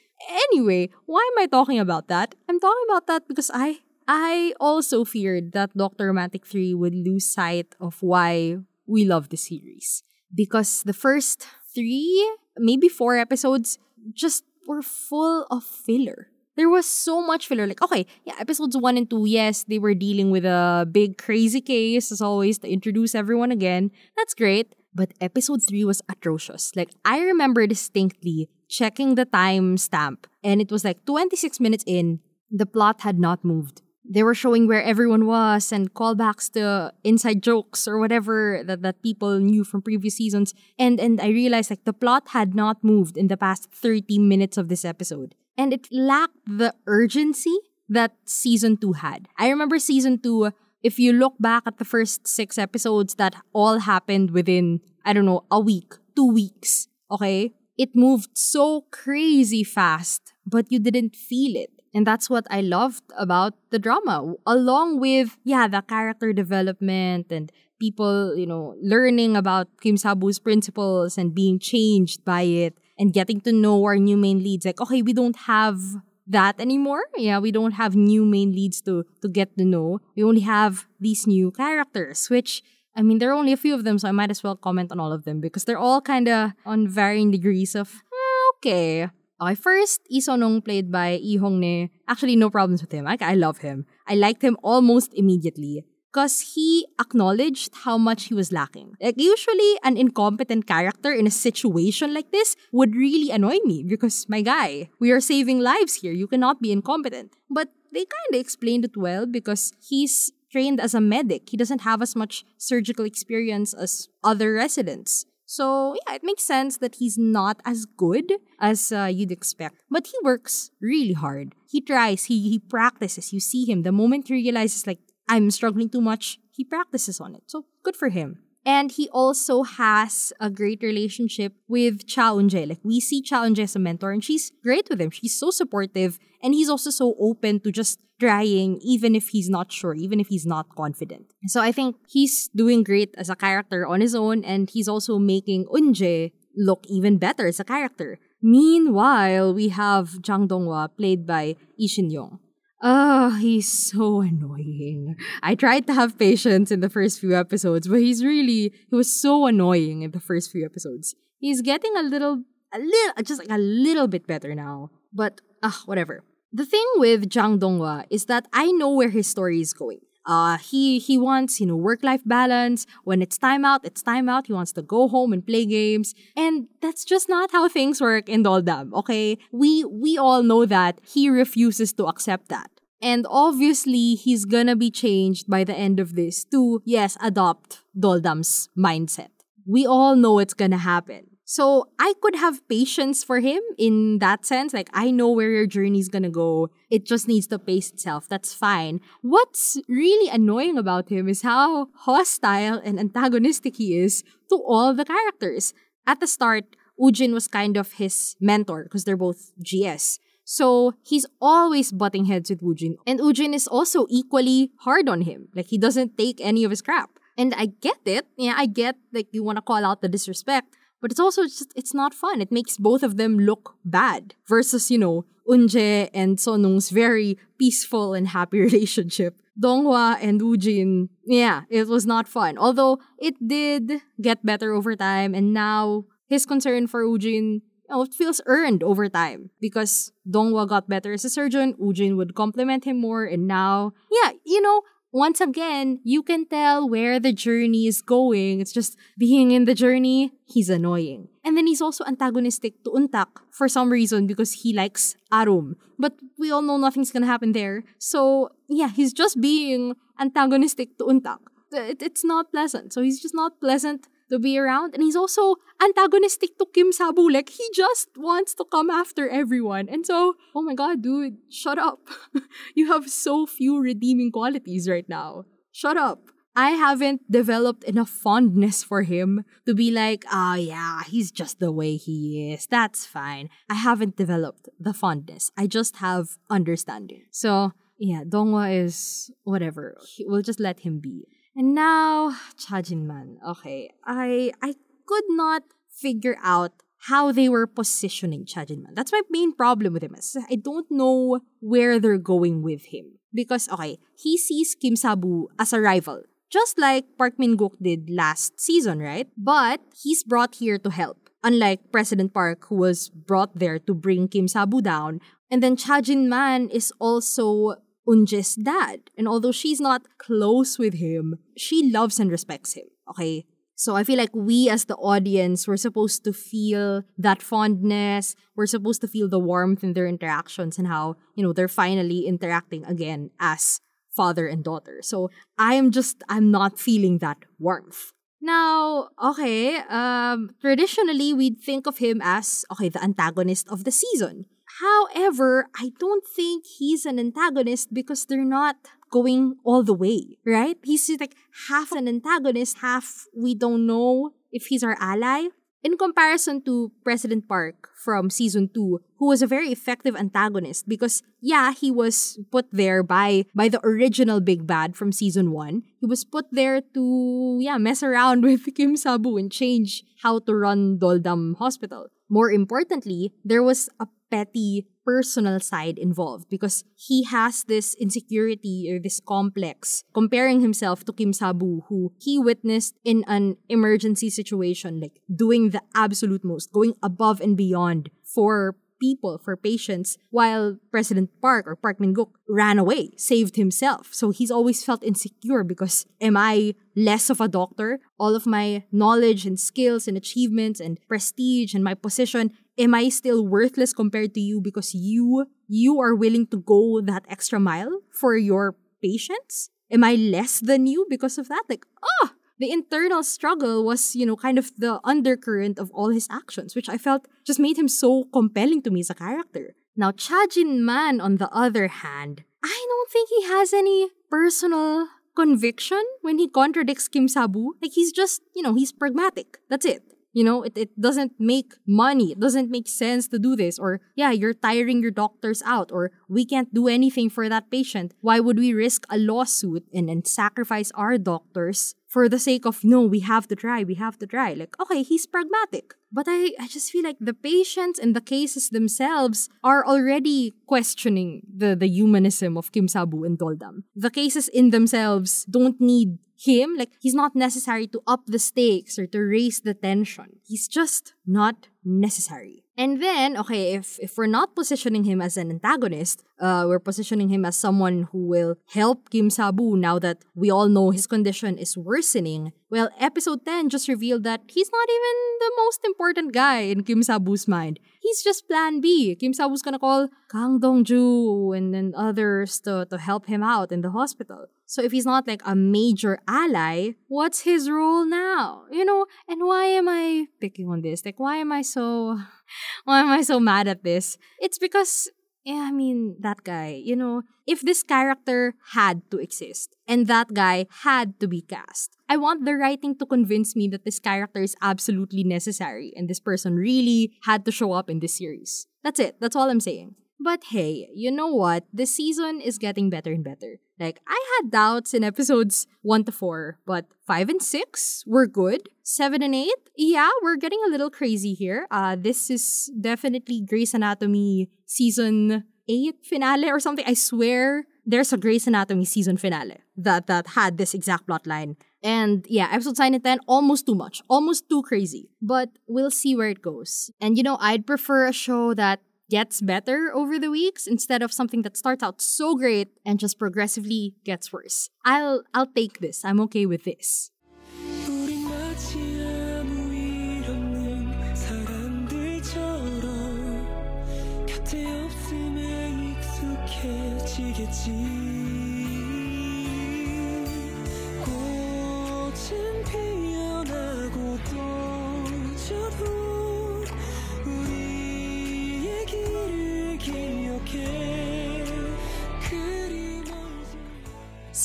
Anyway, 0.52 0.90
why 1.06 1.24
am 1.32 1.44
I 1.44 1.48
talking 1.48 1.80
about 1.80 2.08
that? 2.10 2.36
I'm 2.50 2.60
talking 2.60 2.86
about 2.90 3.08
that 3.08 3.28
because 3.28 3.50
I 3.54 3.80
I 4.08 4.54
also 4.60 5.04
feared 5.04 5.54
that 5.54 5.76
Doctor 5.76 6.08
Romantic 6.08 6.46
3 6.46 6.74
would 6.76 6.94
lose 6.94 7.26
sight 7.26 7.74
of 7.80 8.02
why 8.02 8.58
we 8.86 9.06
love 9.06 9.30
the 9.30 9.38
series. 9.38 10.04
Because 10.34 10.84
the 10.84 10.94
first 10.94 11.48
three, 11.74 12.22
maybe 12.58 12.88
four 12.88 13.18
episodes 13.18 13.80
just 14.14 14.44
were 14.68 14.82
full 14.82 15.48
of 15.50 15.64
filler. 15.64 16.28
There 16.56 16.70
was 16.70 16.86
so 16.86 17.22
much 17.22 17.48
filler. 17.48 17.68
Like, 17.68 17.82
okay, 17.82 18.06
yeah, 18.24 18.36
episodes 18.40 18.78
one 18.78 18.98
and 18.98 19.10
two, 19.10 19.26
yes, 19.26 19.64
they 19.64 19.80
were 19.80 19.94
dealing 19.94 20.32
with 20.32 20.46
a 20.46 20.88
big 20.90 21.18
crazy 21.18 21.62
case, 21.62 22.12
as 22.12 22.22
always, 22.22 22.60
to 22.60 22.70
introduce 22.70 23.14
everyone 23.16 23.52
again. 23.52 23.92
That's 24.16 24.34
great. 24.34 24.76
But 24.94 25.12
episode 25.20 25.62
three 25.62 25.84
was 25.84 26.02
atrocious. 26.08 26.72
Like, 26.76 26.92
I 27.04 27.20
remember 27.20 27.68
distinctly 27.68 28.50
checking 28.70 29.16
the 29.16 29.26
time 29.26 29.78
stamp, 29.78 30.28
and 30.44 30.62
it 30.62 30.72
was 30.72 30.86
like 30.86 31.06
26 31.06 31.60
minutes 31.60 31.84
in, 31.86 32.22
the 32.50 32.66
plot 32.66 33.02
had 33.02 33.20
not 33.20 33.44
moved 33.44 33.82
they 34.08 34.24
were 34.24 34.36
showing 34.36 34.68
where 34.68 34.84
everyone 34.84 35.26
was 35.26 35.72
and 35.72 35.94
callbacks 35.94 36.52
to 36.52 36.94
inside 37.04 37.42
jokes 37.42 37.88
or 37.88 37.98
whatever 37.98 38.62
that, 38.66 38.82
that 38.84 39.02
people 39.02 39.40
knew 39.40 39.64
from 39.64 39.82
previous 39.82 40.16
seasons. 40.16 40.54
And 40.78 41.00
and 41.00 41.20
I 41.20 41.30
realized 41.30 41.70
like 41.70 41.86
the 41.86 41.94
plot 41.94 42.30
had 42.30 42.54
not 42.54 42.84
moved 42.84 43.18
in 43.18 43.28
the 43.28 43.38
past 43.38 43.72
30 43.72 44.20
minutes 44.20 44.58
of 44.58 44.70
this 44.70 44.86
episode. 44.86 45.36
And 45.58 45.74
it 45.74 45.88
lacked 45.92 46.38
the 46.46 46.74
urgency 46.86 47.58
that 47.88 48.14
season 48.26 48.78
two 48.78 48.94
had. 48.94 49.28
I 49.38 49.50
remember 49.50 49.80
season 49.80 50.20
two, 50.20 50.52
if 50.84 51.00
you 51.00 51.14
look 51.14 51.36
back 51.40 51.64
at 51.66 51.78
the 51.78 51.86
first 51.86 52.28
six 52.28 52.58
episodes, 52.58 53.16
that 53.16 53.36
all 53.54 53.80
happened 53.80 54.32
within, 54.32 54.82
I 55.06 55.14
don't 55.14 55.26
know, 55.26 55.46
a 55.50 55.60
week, 55.60 55.94
two 56.16 56.32
weeks. 56.32 56.88
Okay? 57.10 57.54
It 57.78 57.96
moved 57.96 58.38
so 58.38 58.86
crazy 58.92 59.64
fast, 59.64 60.34
but 60.46 60.72
you 60.72 60.80
didn't 60.80 61.16
feel 61.16 61.56
it. 61.56 61.72
And 61.94 62.06
that's 62.06 62.30
what 62.30 62.46
I 62.50 62.60
loved 62.60 63.04
about 63.18 63.54
the 63.72 63.80
drama, 63.80 64.34
along 64.46 65.00
with, 65.00 65.38
yeah, 65.46 65.68
the 65.68 65.82
character 65.82 66.34
development 66.34 67.28
and 67.32 67.52
people, 67.80 68.36
you 68.36 68.46
know, 68.46 68.76
learning 68.82 69.38
about 69.38 69.68
Kim 69.82 69.96
Sabu's 69.96 70.40
principles 70.40 71.18
and 71.18 71.34
being 71.34 71.58
changed 71.58 72.26
by 72.26 72.42
it 72.42 72.78
and 72.98 73.14
getting 73.14 73.42
to 73.42 73.52
know 73.52 73.84
our 73.84 73.98
new 73.98 74.18
main 74.18 74.40
leads. 74.44 74.66
Like, 74.66 74.82
okay, 74.82 75.02
we 75.02 75.14
don't 75.14 75.36
have 75.48 75.80
that 76.28 76.60
anymore. 76.60 77.04
Yeah, 77.18 77.40
we 77.40 77.52
don't 77.52 77.74
have 77.74 77.96
new 77.96 78.26
main 78.26 78.52
leads 78.52 78.82
to 78.82 79.06
to 79.22 79.28
get 79.30 79.58
to 79.58 79.66
know. 79.66 80.00
We 80.16 80.24
only 80.24 80.42
have 80.42 80.88
these 81.00 81.28
new 81.28 81.52
characters, 81.52 82.30
which 82.30 82.64
I 82.96 83.02
mean, 83.04 83.20
there 83.20 83.30
are 83.30 83.38
only 83.38 83.52
a 83.52 83.60
few 83.60 83.76
of 83.76 83.84
them, 83.84 84.00
so 84.00 84.08
I 84.08 84.16
might 84.16 84.32
as 84.32 84.42
well 84.42 84.56
comment 84.56 84.92
on 84.92 85.00
all 85.00 85.12
of 85.12 85.26
them 85.26 85.42
because 85.42 85.66
they're 85.66 85.78
all 85.78 86.00
kind 86.00 86.28
of 86.28 86.52
on 86.66 86.88
varying 86.88 87.30
degrees 87.30 87.76
of 87.76 87.92
eh, 87.92 88.42
okay. 88.58 89.10
Okay, 89.36 89.56
first, 89.56 90.00
Isonong 90.08 90.64
played 90.64 90.94
by 90.94 91.20
Lee 91.20 91.36
Hong-nae. 91.36 91.92
Actually, 92.08 92.38
no 92.38 92.50
problems 92.50 92.80
with 92.80 92.94
him. 92.94 93.04
Like, 93.04 93.22
I 93.22 93.34
love 93.36 93.58
him. 93.58 93.86
I 94.08 94.16
liked 94.16 94.42
him 94.42 94.56
almost 94.64 95.12
immediately 95.14 95.84
because 96.16 96.56
he 96.56 96.88
acknowledged 96.98 97.76
how 97.84 97.98
much 97.98 98.28
he 98.28 98.34
was 98.34 98.54
lacking. 98.54 98.96
Like, 99.02 99.16
usually, 99.18 99.76
an 99.84 99.98
incompetent 99.98 100.66
character 100.66 101.12
in 101.12 101.28
a 101.28 101.32
situation 101.32 102.14
like 102.14 102.32
this 102.32 102.56
would 102.72 102.96
really 102.96 103.32
annoy 103.32 103.58
me 103.66 103.84
because, 103.84 104.26
my 104.30 104.42
guy, 104.42 104.90
we 104.98 105.12
are 105.12 105.20
saving 105.20 105.60
lives 105.60 105.96
here. 105.96 106.14
You 106.14 106.28
cannot 106.28 106.62
be 106.62 106.72
incompetent. 106.72 107.36
But 107.50 107.68
they 107.92 108.06
kind 108.06 108.32
of 108.32 108.40
explained 108.40 108.86
it 108.86 108.96
well 108.96 109.26
because 109.26 109.74
he's 109.86 110.32
trained 110.50 110.80
as 110.80 110.94
a 110.94 111.02
medic. 111.02 111.50
He 111.50 111.58
doesn't 111.58 111.82
have 111.82 112.02
as 112.02 112.16
much 112.16 112.46
surgical 112.58 113.04
experience 113.04 113.74
as 113.74 114.08
other 114.24 114.54
residents. 114.54 115.26
So, 115.46 115.96
yeah, 116.08 116.16
it 116.16 116.24
makes 116.24 116.44
sense 116.44 116.78
that 116.78 116.96
he's 116.96 117.18
not 117.18 117.60
as 117.66 117.86
good 117.86 118.32
as 118.62 118.90
uh, 118.94 119.12
you'd 119.12 119.34
expect. 119.34 119.76
But 119.92 120.08
he 120.08 120.18
works 120.24 120.72
really 120.82 121.14
hard. 121.14 121.56
He 121.70 121.82
tries, 121.82 122.26
he, 122.26 122.50
he 122.50 122.60
practices. 122.60 123.34
You 123.34 123.42
see 123.42 123.66
him. 123.66 123.84
The 123.84 123.92
moment 123.92 124.30
he 124.30 124.36
realizes, 124.36 124.88
like, 124.88 125.00
I'm 125.28 125.52
struggling 125.52 125.90
too 125.90 126.02
much, 126.02 126.40
he 126.52 126.64
practices 126.64 127.20
on 127.20 127.36
it. 127.36 127.44
So, 127.48 127.66
good 127.84 127.96
for 127.96 128.10
him. 128.10 128.40
And 128.66 128.92
he 128.92 129.08
also 129.10 129.62
has 129.62 130.34
a 130.40 130.50
great 130.50 130.82
relationship 130.82 131.54
with 131.68 132.08
Cha 132.08 132.34
Eun-jae. 132.34 132.68
Like 132.68 132.80
we 132.84 133.00
see 133.00 133.22
Cha 133.22 133.44
Eun-jae 133.44 133.64
as 133.64 133.76
a 133.76 133.80
mentor 133.80 134.12
and 134.12 134.24
she's 134.24 134.52
great 134.64 134.90
with 134.90 135.00
him. 135.00 135.12
She's 135.12 135.40
so 135.40 135.52
supportive 135.52 136.18
and 136.42 136.56
he's 136.56 136.68
also 136.68 136.90
so 136.90 137.16
open 137.20 137.60
to 137.60 137.72
just 137.72 138.00
trying 138.20 138.80
even 138.82 139.14
if 139.14 139.30
he's 139.30 139.50
not 139.50 139.72
sure, 139.72 139.94
even 139.94 140.20
if 140.20 140.30
he's 140.30 140.48
not 140.48 140.74
confident. 140.76 141.32
So 141.46 141.62
I 141.62 141.72
think 141.72 141.96
he's 142.08 142.50
doing 142.56 142.84
great 142.84 143.14
as 143.20 143.30
a 143.30 143.36
character 143.36 143.86
on 143.86 144.02
his 144.02 144.16
own 144.16 144.44
and 144.44 144.68
he's 144.68 144.88
also 144.88 145.20
making 145.20 145.66
Eun-jae 145.66 146.32
look 146.58 146.86
even 146.88 147.20
better 147.20 147.46
as 147.46 147.60
a 147.60 147.66
character. 147.66 148.18
Meanwhile, 148.42 149.54
we 149.54 149.70
have 149.70 150.22
Jang 150.24 150.48
Dong-hwa 150.48 150.90
played 150.98 151.28
by 151.28 151.56
Lee 151.78 151.88
Shin-young. 151.88 152.40
Oh, 152.82 153.38
he's 153.40 153.72
so 153.72 154.22
annoying. 154.22 155.16
I 155.42 155.56
tried 155.56 155.88
to 155.88 155.94
have 155.94 156.20
patience 156.20 156.72
in 156.72 156.82
the 156.82 156.90
first 156.90 157.20
few 157.20 157.36
episodes, 157.36 157.88
but 157.88 158.00
he's 158.00 158.24
really 158.24 158.74
he 158.90 158.96
was 158.96 159.12
so 159.12 159.48
annoying 159.48 160.02
in 160.02 160.12
the 160.12 160.20
first 160.20 160.52
few 160.52 160.66
episodes. 160.66 161.16
He's 161.40 161.62
getting 161.62 161.96
a 161.96 162.04
little 162.04 162.44
a 162.74 162.80
little 162.80 163.24
just 163.24 163.40
like 163.40 163.52
a 163.52 163.62
little 163.62 164.08
bit 164.08 164.28
better 164.28 164.54
now. 164.54 164.92
But 165.14 165.42
ah, 165.64 165.82
uh, 165.82 165.86
whatever. 165.86 166.24
The 166.52 166.66
thing 166.66 166.86
with 166.96 167.30
Jang 167.30 167.60
Donghwa 167.60 168.06
is 168.10 168.26
that 168.26 168.48
I 168.54 168.72
know 168.72 168.92
where 168.92 169.10
his 169.10 169.28
story 169.28 169.60
is 169.60 169.74
going. 169.74 170.00
Uh, 170.26 170.58
he 170.58 171.00
he 171.00 171.18
wants 171.18 171.60
you 171.60 171.68
know 171.68 171.76
work 171.76 172.04
life 172.04 172.22
balance. 172.26 172.86
When 173.04 173.22
it's 173.22 173.38
time 173.38 173.64
out, 173.66 173.86
it's 173.86 174.02
time 174.02 174.28
out. 174.28 174.48
He 174.48 174.54
wants 174.54 174.72
to 174.74 174.82
go 174.82 175.08
home 175.08 175.34
and 175.34 175.46
play 175.46 175.66
games, 175.66 176.14
and 176.36 176.68
that's 176.82 177.06
just 177.06 177.30
not 177.30 177.52
how 177.52 177.68
things 177.70 178.02
work 178.02 178.28
in 178.30 178.44
Doldam. 178.44 178.94
Okay, 178.94 179.38
we 179.52 179.84
we 179.86 180.18
all 180.18 180.44
know 180.44 180.66
that 180.66 181.00
he 181.06 181.30
refuses 181.30 181.94
to 181.94 182.06
accept 182.06 182.50
that, 182.50 182.72
and 183.02 183.26
obviously 183.30 184.16
he's 184.16 184.46
gonna 184.46 184.76
be 184.76 184.90
changed 184.90 185.50
by 185.50 185.64
the 185.64 185.76
end 185.76 186.00
of 186.00 186.16
this 186.16 186.44
to 186.46 186.82
yes 186.86 187.18
adopt 187.22 187.82
Doldam's 187.98 188.70
mindset. 188.78 189.30
We 189.66 189.86
all 189.86 190.16
know 190.16 190.40
it's 190.40 190.54
gonna 190.54 190.78
happen. 190.78 191.35
So 191.48 191.90
I 192.00 192.16
could 192.22 192.36
have 192.36 192.68
patience 192.68 193.24
for 193.24 193.40
him 193.40 193.62
in 193.78 194.18
that 194.18 194.46
sense. 194.46 194.74
Like, 194.74 194.90
I 194.94 195.12
know 195.12 195.30
where 195.30 195.52
your 195.52 195.68
journey 195.68 196.00
is 196.00 196.10
gonna 196.10 196.32
go. 196.32 196.72
It 196.90 197.06
just 197.06 197.28
needs 197.28 197.46
to 197.48 197.60
pace 197.60 197.92
itself. 197.92 198.28
That's 198.28 198.52
fine. 198.52 199.00
What's 199.22 199.78
really 199.88 200.28
annoying 200.28 200.76
about 200.76 201.10
him 201.10 201.30
is 201.30 201.44
how 201.44 201.90
hostile 201.94 202.82
and 202.84 203.00
antagonistic 203.00 203.78
he 203.78 203.96
is 203.96 204.24
to 204.50 204.56
all 204.56 204.96
the 204.96 205.06
characters. 205.06 205.76
At 206.08 206.20
the 206.20 206.26
start, 206.26 206.76
Woojin 207.00 207.32
was 207.32 207.48
kind 207.48 207.78
of 207.78 207.94
his 207.94 208.36
mentor 208.42 208.84
because 208.84 209.04
they're 209.04 209.16
both 209.16 209.52
GS. 209.62 210.18
So 210.46 210.96
he's 211.04 211.28
always 211.40 211.92
butting 211.92 212.26
heads 212.26 212.50
with 212.50 212.62
Woojin. 212.62 212.96
And 213.06 213.20
Woojin 213.20 213.54
is 213.54 213.68
also 213.68 214.08
equally 214.10 214.72
hard 214.80 215.08
on 215.08 215.22
him. 215.22 215.50
Like, 215.54 215.68
he 215.68 215.78
doesn't 215.78 216.18
take 216.18 216.42
any 216.42 216.64
of 216.64 216.72
his 216.72 216.82
crap. 216.82 217.20
And 217.38 217.54
I 217.54 217.68
get 217.68 218.00
it. 218.06 218.26
Yeah, 218.38 218.56
I 218.58 218.66
get 218.66 218.96
like 219.14 219.28
you 219.32 219.44
want 219.44 219.58
to 219.58 219.62
call 219.62 219.84
out 219.84 220.02
the 220.02 220.08
disrespect 220.08 220.74
but 221.06 221.12
it's 221.12 221.20
also 221.20 221.44
just 221.44 221.72
it's 221.76 221.94
not 221.94 222.16
fun. 222.16 222.42
It 222.42 222.52
makes 222.52 222.78
both 222.78 223.04
of 223.04 223.16
them 223.16 223.38
look 223.38 223.76
bad 223.86 224.34
versus, 224.48 224.90
you 224.90 224.98
know, 224.98 225.24
Eun-jae 225.48 226.10
and 226.16 226.40
Sonung's 226.40 226.90
very 226.90 227.38
peaceful 227.60 228.16
and 228.16 228.30
happy 228.30 228.60
relationship. 228.68 229.38
Donghwa 229.54 230.18
and 230.20 230.42
Ujin, 230.42 231.10
yeah, 231.24 231.62
it 231.70 231.88
was 231.88 232.08
not 232.08 232.28
fun. 232.28 232.58
Although 232.58 232.98
it 233.20 233.36
did 233.38 234.02
get 234.20 234.44
better 234.44 234.74
over 234.74 234.96
time 234.96 235.36
and 235.36 235.54
now 235.54 236.06
his 236.28 236.48
concern 236.48 236.88
for 236.88 237.04
Ujin 237.04 237.62
you 237.88 237.96
know, 237.96 238.02
it 238.02 238.16
feels 238.16 238.42
earned 238.48 238.82
over 238.82 239.08
time 239.08 239.52
because 239.62 240.12
Donghwa 240.28 240.68
got 240.68 240.90
better 240.90 241.14
as 241.14 241.24
a 241.24 241.30
surgeon, 241.30 241.76
Ujin 241.76 242.18
would 242.18 242.34
compliment 242.34 242.84
him 242.86 243.00
more, 243.00 243.26
and 243.26 243.48
now, 243.48 243.94
yeah, 244.10 244.32
you 244.44 244.60
know, 244.60 244.82
once 245.16 245.40
again, 245.40 246.02
you 246.04 246.22
can 246.22 246.46
tell 246.46 246.90
where 246.90 247.22
the 247.22 247.32
journey 247.32 247.88
is 247.88 248.02
going. 248.02 248.60
It's 248.60 248.74
just 248.74 248.98
being 249.18 249.52
in 249.52 249.64
the 249.64 249.74
journey, 249.74 250.34
he's 250.44 250.70
annoying. 250.70 251.30
And 251.46 251.56
then 251.56 251.68
he's 251.68 251.82
also 251.82 252.04
antagonistic 252.04 252.84
to 252.84 252.92
Untak 252.92 253.40
for 253.50 253.70
some 253.70 253.90
reason 253.90 254.28
because 254.28 254.52
he 254.52 254.74
likes 254.74 255.16
Arum. 255.32 255.78
But 255.98 256.20
we 256.38 256.52
all 256.52 256.62
know 256.62 256.76
nothing's 256.76 257.14
gonna 257.14 257.32
happen 257.32 257.54
there. 257.54 257.86
So, 257.98 258.50
yeah, 258.68 258.90
he's 258.90 259.14
just 259.14 259.40
being 259.40 259.96
antagonistic 260.20 260.98
to 260.98 261.06
Untak. 261.06 261.40
It's 261.72 262.26
not 262.26 262.52
pleasant. 262.52 262.92
So 262.92 263.02
he's 263.02 263.22
just 263.22 263.34
not 263.34 263.62
pleasant 263.62 264.08
to 264.30 264.40
be 264.40 264.58
around. 264.58 264.94
And 264.94 265.04
he's 265.04 265.16
also 265.16 265.56
antagonistic 265.84 266.58
to 266.58 266.66
Kim 266.74 266.92
Sabu. 266.92 267.30
Like, 267.30 267.50
he 267.50 267.68
just 267.74 268.10
wants 268.18 268.54
to 268.56 268.66
come 268.72 268.90
after 268.90 269.30
everyone. 269.30 269.88
And 269.90 270.06
so, 270.06 270.34
oh 270.56 270.62
my 270.62 270.74
god, 270.74 271.02
dude, 271.02 271.38
shut 271.50 271.78
up. 271.78 272.00
you 272.76 272.92
have 272.92 273.10
so 273.10 273.46
few 273.46 273.80
redeeming 273.82 274.32
qualities 274.32 274.90
right 274.90 275.08
now. 275.08 275.46
Shut 275.72 275.98
up. 275.98 276.20
I 276.58 276.72
haven't 276.72 277.30
developed 277.30 277.84
enough 277.84 278.10
fondness 278.10 278.82
for 278.82 279.02
him 279.02 279.44
to 279.68 279.76
be 279.76 279.92
like, 279.92 280.24
ah, 280.32 280.54
oh, 280.54 280.56
yeah, 280.56 281.04
he's 281.04 281.30
just 281.30 281.60
the 281.60 281.72
way 281.72 281.98
he 281.98 282.54
is. 282.54 282.66
That's 282.66 283.06
fine. 283.06 283.50
I 283.70 283.74
haven't 283.74 284.16
developed 284.16 284.70
the 284.80 284.94
fondness. 284.94 285.52
I 285.58 285.68
just 285.68 285.98
have 285.98 286.38
understanding. 286.50 287.24
So, 287.30 287.74
yeah, 288.00 288.24
Dongwa 288.24 288.74
is 288.74 289.32
whatever. 289.44 289.98
We'll 290.22 290.42
just 290.42 290.62
let 290.62 290.80
him 290.80 291.00
be. 291.00 291.28
And 291.56 291.74
now, 291.74 292.36
Cha 292.58 292.82
Jin-man. 292.82 293.40
Okay, 293.48 293.90
I 294.04 294.52
I 294.62 294.76
could 295.08 295.24
not 295.30 295.64
figure 295.90 296.38
out 296.44 296.74
how 297.08 297.32
they 297.32 297.48
were 297.48 297.68
positioning 297.68 298.46
Cha 298.46 298.66
Jin-man. 298.66 298.94
That's 298.94 299.12
my 299.12 299.22
main 299.30 299.56
problem 299.56 299.94
with 299.94 300.04
him. 300.04 300.16
Is 300.16 300.36
I 300.50 300.56
don't 300.56 300.90
know 300.92 301.40
where 301.62 302.00
they're 302.00 302.18
going 302.20 302.62
with 302.62 302.92
him. 302.92 303.20
because, 303.36 303.68
okay, 303.70 304.00
he 304.18 304.38
sees 304.40 304.74
Kim 304.74 304.96
Sabu 304.96 305.52
as 305.60 305.74
a 305.74 305.82
rival. 305.84 306.24
Just 306.50 306.80
like 306.80 307.04
Park 307.18 307.38
Min-guk 307.38 307.76
did 307.82 308.10
last 308.10 308.60
season, 308.60 309.00
right? 309.00 309.28
But 309.38 309.82
he's 310.02 310.24
brought 310.24 310.56
here 310.56 310.80
to 310.80 310.90
help. 310.90 311.30
Unlike 311.44 311.92
President 311.92 312.34
Park, 312.34 312.66
who 312.70 312.76
was 312.76 313.10
brought 313.10 313.60
there 313.60 313.78
to 313.78 313.94
bring 313.94 314.28
Kim 314.28 314.48
Sabu 314.48 314.82
down. 314.82 315.20
And 315.52 315.62
then 315.62 315.76
Cha 315.76 316.00
Jin-man 316.02 316.70
is 316.70 316.94
also 316.98 317.76
Eun-jae's 318.08 318.56
dad. 318.56 319.10
And 319.18 319.28
although 319.28 319.52
she's 319.52 319.82
not 319.82 320.04
close 320.18 320.78
with 320.78 320.96
him, 320.96 321.40
she 321.58 321.90
loves 321.90 322.20
and 322.20 322.32
respects 322.32 322.74
him. 322.74 322.86
Okay? 323.10 323.46
So 323.76 323.96
I 323.96 324.04
feel 324.04 324.18
like 324.18 324.34
we 324.34 324.70
as 324.70 324.86
the 324.86 324.96
audience 324.96 325.68
were 325.68 325.78
supposed 325.78 326.24
to 326.24 326.32
feel 326.32 327.04
that 327.18 327.42
fondness. 327.42 328.36
We're 328.56 328.68
supposed 328.68 329.02
to 329.02 329.08
feel 329.08 329.28
the 329.28 329.40
warmth 329.40 329.84
in 329.84 329.94
their 329.94 330.08
interactions 330.08 330.78
and 330.78 330.88
how, 330.88 331.18
you 331.36 331.44
know, 331.44 331.52
they're 331.52 331.68
finally 331.68 332.26
interacting 332.26 332.86
again 332.86 333.32
as 333.40 333.82
father 334.16 334.48
and 334.48 334.64
daughter. 334.64 335.02
So 335.02 335.30
I 335.58 335.74
am 335.74 335.92
just 335.92 336.24
I'm 336.30 336.52
not 336.52 336.80
feeling 336.80 337.18
that 337.18 337.38
warmth. 337.60 338.14
Now, 338.42 339.10
okay, 339.22 339.76
um 339.90 340.56
traditionally 340.62 341.34
we'd 341.34 341.60
think 341.60 341.86
of 341.86 341.98
him 341.98 342.22
as 342.24 342.64
okay, 342.72 342.88
the 342.88 343.04
antagonist 343.04 343.68
of 343.68 343.84
the 343.84 343.92
season. 343.92 344.46
However, 344.82 345.70
I 345.80 345.94
don't 346.00 346.26
think 346.26 346.66
he's 346.66 347.06
an 347.06 347.20
antagonist 347.20 347.94
because 347.94 348.26
they're 348.26 348.44
not 348.44 348.76
going 349.10 349.56
all 349.64 349.84
the 349.84 349.94
way, 349.94 350.38
right? 350.46 350.78
He's 350.84 351.10
like 351.20 351.36
half 351.70 351.92
an 351.92 352.08
antagonist, 352.08 352.80
half 352.80 353.26
we 353.36 353.56
don't 353.56 353.88
know 353.88 354.34
if 354.52 354.68
he's 354.68 354.84
our 354.84 354.98
ally. 355.00 355.48
In 355.86 356.02
comparison 356.02 356.66
to 356.66 356.92
President 357.04 357.48
Park 357.48 357.90
from 357.94 358.32
season 358.32 358.74
2, 358.74 359.00
who 359.20 359.28
was 359.28 359.44
a 359.44 359.48
very 359.48 359.70
effective 359.70 360.16
antagonist 360.16 360.90
because 360.90 361.22
yeah, 361.40 361.72
he 361.72 361.92
was 361.92 362.40
put 362.50 362.66
there 362.74 363.04
by 363.04 363.46
by 363.54 363.70
the 363.70 363.80
original 363.86 364.42
big 364.42 364.66
bad 364.66 364.98
from 364.98 365.14
season 365.14 365.54
1. 365.54 365.84
He 366.02 366.08
was 366.10 366.26
put 366.26 366.50
there 366.52 366.82
to 366.82 367.60
yeah, 367.62 367.78
mess 367.78 368.02
around 368.02 368.42
with 368.50 368.66
Kim 368.74 368.98
Sabu 368.98 369.38
and 369.38 369.52
change 369.52 370.04
how 370.26 370.40
to 370.40 370.56
run 370.56 370.98
Doldam 370.98 371.56
Hospital. 371.62 372.10
More 372.30 372.50
importantly, 372.50 373.32
there 373.46 373.62
was 373.62 373.88
a 374.00 374.08
petty 374.30 374.88
personal 375.06 375.60
side 375.60 375.98
involved 375.98 376.50
because 376.50 376.84
he 376.96 377.24
has 377.26 377.64
this 377.66 377.94
insecurity 377.96 378.90
or 378.92 379.00
this 379.00 379.20
complex 379.20 380.04
comparing 380.14 380.62
himself 380.62 381.06
to 381.06 381.14
Kim 381.14 381.32
Sabu 381.32 381.82
who 381.88 382.12
he 382.18 382.40
witnessed 382.40 382.96
in 383.04 383.24
an 383.28 383.58
emergency 383.70 384.30
situation 384.30 385.00
like 385.00 385.22
doing 385.34 385.70
the 385.70 385.82
absolute 385.94 386.44
most 386.44 386.74
going 386.74 386.96
above 387.04 387.40
and 387.40 387.56
beyond 387.56 388.10
for 388.24 388.76
people, 389.00 389.38
for 389.38 389.56
patients, 389.56 390.18
while 390.30 390.78
President 390.92 391.30
Park 391.42 391.68
or 391.68 391.76
Park 391.76 392.00
Min-guk 392.00 392.32
ran 392.50 392.80
away, 392.80 393.12
saved 393.18 393.56
himself. 393.56 394.10
So 394.12 394.32
he's 394.32 394.52
always 394.52 394.84
felt 394.84 395.04
insecure 395.04 395.64
because 395.64 396.06
am 396.22 396.38
I 396.38 396.76
less 396.96 397.30
of 397.30 397.42
a 397.42 397.48
doctor? 397.48 398.00
All 398.20 398.36
of 398.36 398.46
my 398.46 398.84
knowledge 398.92 399.46
and 399.46 399.60
skills 399.60 400.08
and 400.08 400.18
achievements 400.18 400.80
and 400.80 401.00
prestige 401.08 401.74
and 401.74 401.84
my 401.84 401.94
position, 401.94 402.52
am 402.78 402.94
I 402.94 403.10
still 403.10 403.46
worthless 403.46 403.94
compared 403.94 404.34
to 404.36 404.40
you 404.40 404.62
because 404.62 404.94
you 404.94 405.46
you 405.68 406.00
are 406.00 406.16
willing 406.16 406.48
to 406.48 406.58
go 406.58 407.02
that 407.02 407.26
extra 407.28 407.60
mile 407.60 408.02
for 408.12 408.36
your 408.38 408.76
patients? 409.02 409.70
Am 409.92 410.04
I 410.04 410.16
less 410.16 410.60
than 410.60 410.88
you 410.88 411.06
because 411.10 411.38
of 411.38 411.48
that? 411.48 411.64
Like, 411.70 411.86
oh, 412.04 412.30
the 412.60 412.72
internal 412.72 413.24
struggle 413.24 413.84
was, 413.84 414.16
you 414.16 414.26
know, 414.26 414.36
kind 414.36 414.58
of 414.58 414.72
the 414.78 415.00
undercurrent 415.04 415.80
of 415.80 415.92
all 415.92 416.10
his 416.10 416.28
actions, 416.32 416.76
which 416.76 416.90
I 416.90 416.98
felt 416.98 417.28
just 417.46 417.60
made 417.60 417.78
him 417.78 417.88
so 417.88 418.26
compelling 418.32 418.82
to 418.84 418.92
me 418.92 419.02
as 419.02 419.10
a 419.10 419.16
character. 419.16 419.76
Now, 419.96 420.12
Cha 420.12 420.46
Jin-man, 420.50 421.22
on 421.22 421.38
the 421.38 421.50
other 421.52 421.88
hand, 421.88 422.44
I 422.64 422.86
don't 422.90 423.12
think 423.12 423.30
he 423.30 423.44
has 423.48 423.74
any 423.74 424.10
personal 424.30 425.08
conviction 425.36 426.04
when 426.22 426.38
he 426.38 426.48
contradicts 426.48 427.08
Kim 427.08 427.28
Sabu. 427.28 427.74
Like, 427.82 427.92
he's 427.94 428.12
just, 428.12 428.42
you 428.56 428.62
know, 428.62 428.74
he's 428.74 428.92
pragmatic. 428.92 429.60
That's 429.70 429.86
it. 429.86 430.04
You 430.36 430.44
know, 430.44 430.64
it, 430.64 430.78
it 430.78 430.92
doesn't 431.00 431.32
make 431.40 431.72
money. 431.88 432.34
It 432.34 432.42
doesn't 432.42 432.70
make 432.70 432.90
sense 432.90 433.30
to 433.30 433.40
do 433.40 433.56
this. 433.56 433.80
Or, 433.80 434.02
yeah, 434.16 434.32
you're 434.32 434.54
tiring 434.54 435.02
your 435.02 435.16
doctors 435.16 435.64
out. 435.66 435.94
Or, 435.96 436.12
we 436.28 436.44
can't 436.44 436.74
do 436.74 436.90
anything 436.90 437.30
for 437.30 437.48
that 437.48 437.72
patient. 437.72 438.14
Why 438.20 438.42
would 438.42 438.60
we 438.60 438.74
risk 438.74 439.06
a 439.10 439.18
lawsuit 439.18 439.86
and, 439.94 440.10
then 440.10 440.26
sacrifice 440.26 440.92
our 440.94 441.18
doctors 441.18 441.96
for 442.06 442.28
the 442.28 442.38
sake 442.38 442.66
of, 442.66 442.84
no, 442.84 443.00
we 443.02 443.22
have 443.22 443.48
to 443.48 443.56
try, 443.56 443.84
we 443.84 443.96
have 443.96 444.20
to 444.20 444.28
try? 444.28 444.52
Like, 444.52 444.76
okay, 444.82 445.04
he's 445.04 445.26
pragmatic. 445.26 445.94
But 446.12 446.26
I, 446.28 446.52
I 446.60 446.68
just 446.68 446.92
feel 446.92 447.04
like 447.04 447.18
the 447.22 447.34
patients 447.34 447.98
and 447.98 448.14
the 448.14 448.22
cases 448.22 448.70
themselves 448.70 449.48
are 449.64 449.86
already 449.86 450.54
questioning 450.68 451.44
the, 451.48 451.78
the 451.78 451.88
humanism 451.88 452.58
of 452.58 452.74
Kim 452.74 452.90
Sabu 452.90 453.24
and 453.24 453.40
Doldam. 453.40 453.84
The 453.96 454.12
cases 454.12 454.50
in 454.50 454.72
themselves 454.72 455.46
don't 455.46 455.80
need 455.80 456.18
him. 456.38 456.76
Like, 456.78 456.92
he's 457.00 457.16
not 457.16 457.36
necessary 457.36 457.88
to 457.88 458.02
up 458.08 458.26
the 458.28 458.40
stakes 458.40 458.98
or 459.00 459.08
to 459.08 459.20
raise 459.20 459.62
the 459.62 459.74
tension. 459.74 460.40
He's 460.44 460.68
just 460.68 461.14
not 461.26 461.68
necessary. 461.84 462.66
And 462.78 463.02
then, 463.02 463.38
okay, 463.38 463.74
if, 463.74 463.98
if 464.00 464.18
we're 464.18 464.28
not 464.28 464.54
positioning 464.54 465.06
him 465.06 465.22
as 465.22 465.38
an 465.38 465.50
antagonist, 465.50 466.26
uh, 466.42 466.66
we're 466.68 466.80
positioning 466.80 467.30
him 467.30 467.46
as 467.46 467.56
someone 467.56 468.10
who 468.12 468.28
will 468.28 468.58
help 468.68 469.10
Kim 469.10 469.30
Sabu 469.30 469.78
now 469.78 469.98
that 470.00 470.24
we 470.36 470.52
all 470.52 470.68
know 470.68 470.92
his 470.92 471.08
condition 471.08 471.58
is 471.58 471.78
worsening. 471.78 472.52
Well, 472.70 472.90
episode 473.00 473.46
10 473.46 473.70
just 473.70 473.88
revealed 473.88 474.24
that 474.24 474.42
he's 474.50 474.70
not 474.74 474.90
even 474.90 475.40
the 475.40 475.52
most 475.64 475.86
important 475.86 476.34
guy 476.34 476.62
in 476.62 476.84
Kim 476.84 477.02
Sabu's 477.02 477.48
mind. 477.48 477.80
He's 478.06 478.22
just 478.22 478.48
plan 478.48 478.82
B. 478.82 479.16
Kim 479.16 479.34
Sabu's 479.34 479.64
gonna 479.64 479.80
call 479.80 480.10
Kang 480.30 480.60
Dong-ju 480.60 481.54
and 481.54 481.74
then 481.74 481.92
others 481.98 482.60
to, 482.62 482.86
to 482.86 483.00
help 483.00 483.26
him 483.26 483.42
out 483.42 483.72
in 483.72 483.82
the 483.82 483.90
hospital. 483.90 484.46
So 484.68 484.84
if 484.84 484.92
he's 484.92 485.08
not 485.08 485.28
like 485.28 485.42
a 485.44 485.56
major 485.56 486.20
ally, 486.28 486.92
what's 487.08 487.42
his 487.42 487.68
role 487.68 488.06
now? 488.06 488.66
You 488.72 488.86
know, 488.86 489.08
and 489.28 489.42
why 489.42 489.66
am 489.66 489.90
I 489.90 490.28
picking 490.40 490.70
on 490.70 490.84
this? 490.84 491.04
Like, 491.04 491.20
why 491.20 491.38
am 491.38 491.52
I 491.52 491.64
so, 491.64 492.20
why 492.86 493.00
am 493.02 493.10
I 493.10 493.24
so 493.24 493.40
mad 493.40 493.68
at 493.68 493.84
this? 493.84 494.20
It's 494.40 494.60
because 494.60 495.10
yeah, 495.46 495.70
I 495.70 495.72
mean, 495.72 496.18
that 496.20 496.44
guy, 496.44 496.82
you 496.84 496.96
know, 496.96 497.22
if 497.46 497.62
this 497.62 497.84
character 497.84 498.56
had 498.74 499.04
to 499.12 499.18
exist 499.18 499.76
and 499.88 500.08
that 500.08 500.34
guy 500.34 500.66
had 500.82 501.20
to 501.20 501.28
be 501.28 501.42
cast, 501.42 501.96
I 502.10 502.18
want 502.18 502.46
the 502.46 502.56
writing 502.56 502.98
to 502.98 503.06
convince 503.06 503.56
me 503.56 503.68
that 503.70 503.86
this 503.86 504.00
character 504.00 504.42
is 504.42 504.56
absolutely 504.62 505.24
necessary 505.24 505.94
and 505.96 506.10
this 506.10 506.20
person 506.20 506.56
really 506.56 507.14
had 507.26 507.46
to 507.46 507.52
show 507.52 507.74
up 507.74 507.92
in 507.92 508.00
this 508.00 508.18
series. 508.18 508.66
That's 508.84 509.00
it. 509.00 509.18
That's 509.22 509.36
all 509.36 509.52
I'm 509.52 509.60
saying. 509.60 509.94
But 510.20 510.46
hey, 510.46 510.90
you 510.96 511.12
know 511.12 511.28
what? 511.28 511.66
This 511.72 511.94
season 511.94 512.42
is 512.42 512.58
getting 512.58 512.90
better 512.90 513.12
and 513.12 513.24
better. 513.24 513.60
Like, 513.80 514.00
I 514.08 514.20
had 514.38 514.50
doubts 514.50 514.94
in 514.94 515.04
episodes 515.04 515.68
1 515.82 516.06
to 516.06 516.12
4, 516.12 516.60
but 516.66 516.86
5 517.06 517.30
and 517.30 517.44
6 517.44 518.04
were 518.08 518.26
good. 518.26 518.70
7 518.84 519.22
and 519.22 519.36
8, 519.36 519.52
yeah, 519.76 520.10
we're 520.24 520.38
getting 520.38 520.62
a 520.66 520.72
little 520.72 520.90
crazy 520.90 521.34
here. 521.34 521.68
Uh, 521.70 521.98
this 522.00 522.30
is 522.30 522.72
definitely 522.80 523.42
Grey's 523.42 523.74
Anatomy 523.74 524.50
season 524.66 525.46
8 525.68 525.96
finale 526.04 526.50
or 526.50 526.60
something. 526.60 526.86
I 526.88 526.94
swear 526.94 527.66
there's 527.86 528.14
a 528.14 528.18
Grey's 528.18 528.48
Anatomy 528.48 528.86
season 528.86 529.18
finale 529.18 529.58
that, 529.78 530.08
that 530.08 530.28
had 530.28 530.58
this 530.58 530.74
exact 530.74 531.08
plotline. 531.08 531.56
And 531.84 532.26
yeah, 532.28 532.50
episode 532.52 532.80
9 532.80 532.96
and 532.96 533.04
10, 533.04 533.20
almost 533.28 533.68
too 533.68 533.76
much. 533.76 534.02
Almost 534.10 534.50
too 534.50 534.64
crazy. 534.64 535.10
But 535.22 535.50
we'll 535.68 535.92
see 535.92 536.16
where 536.16 536.30
it 536.30 536.42
goes. 536.42 536.92
And 537.00 537.18
you 537.18 537.24
know, 537.24 537.38
I'd 537.40 537.68
prefer 537.68 538.08
a 538.08 538.14
show 538.14 538.54
that 538.56 538.80
gets 539.10 539.42
better 539.42 539.92
over 539.94 540.18
the 540.18 540.32
weeks 540.32 540.66
instead 540.66 541.04
of 541.04 541.14
something 541.14 541.44
that 541.44 541.56
starts 541.56 541.84
out 541.84 542.02
so 542.02 542.36
great 542.36 542.70
and 542.86 543.00
just 543.00 543.20
progressively 543.20 543.94
gets 544.04 544.34
worse. 544.34 544.70
I'll 544.84 545.24
I'll 545.34 545.48
take 545.48 545.80
this. 545.80 546.04
I'm 546.04 546.20
okay 546.22 546.46
with 546.46 546.64
this. 546.64 547.12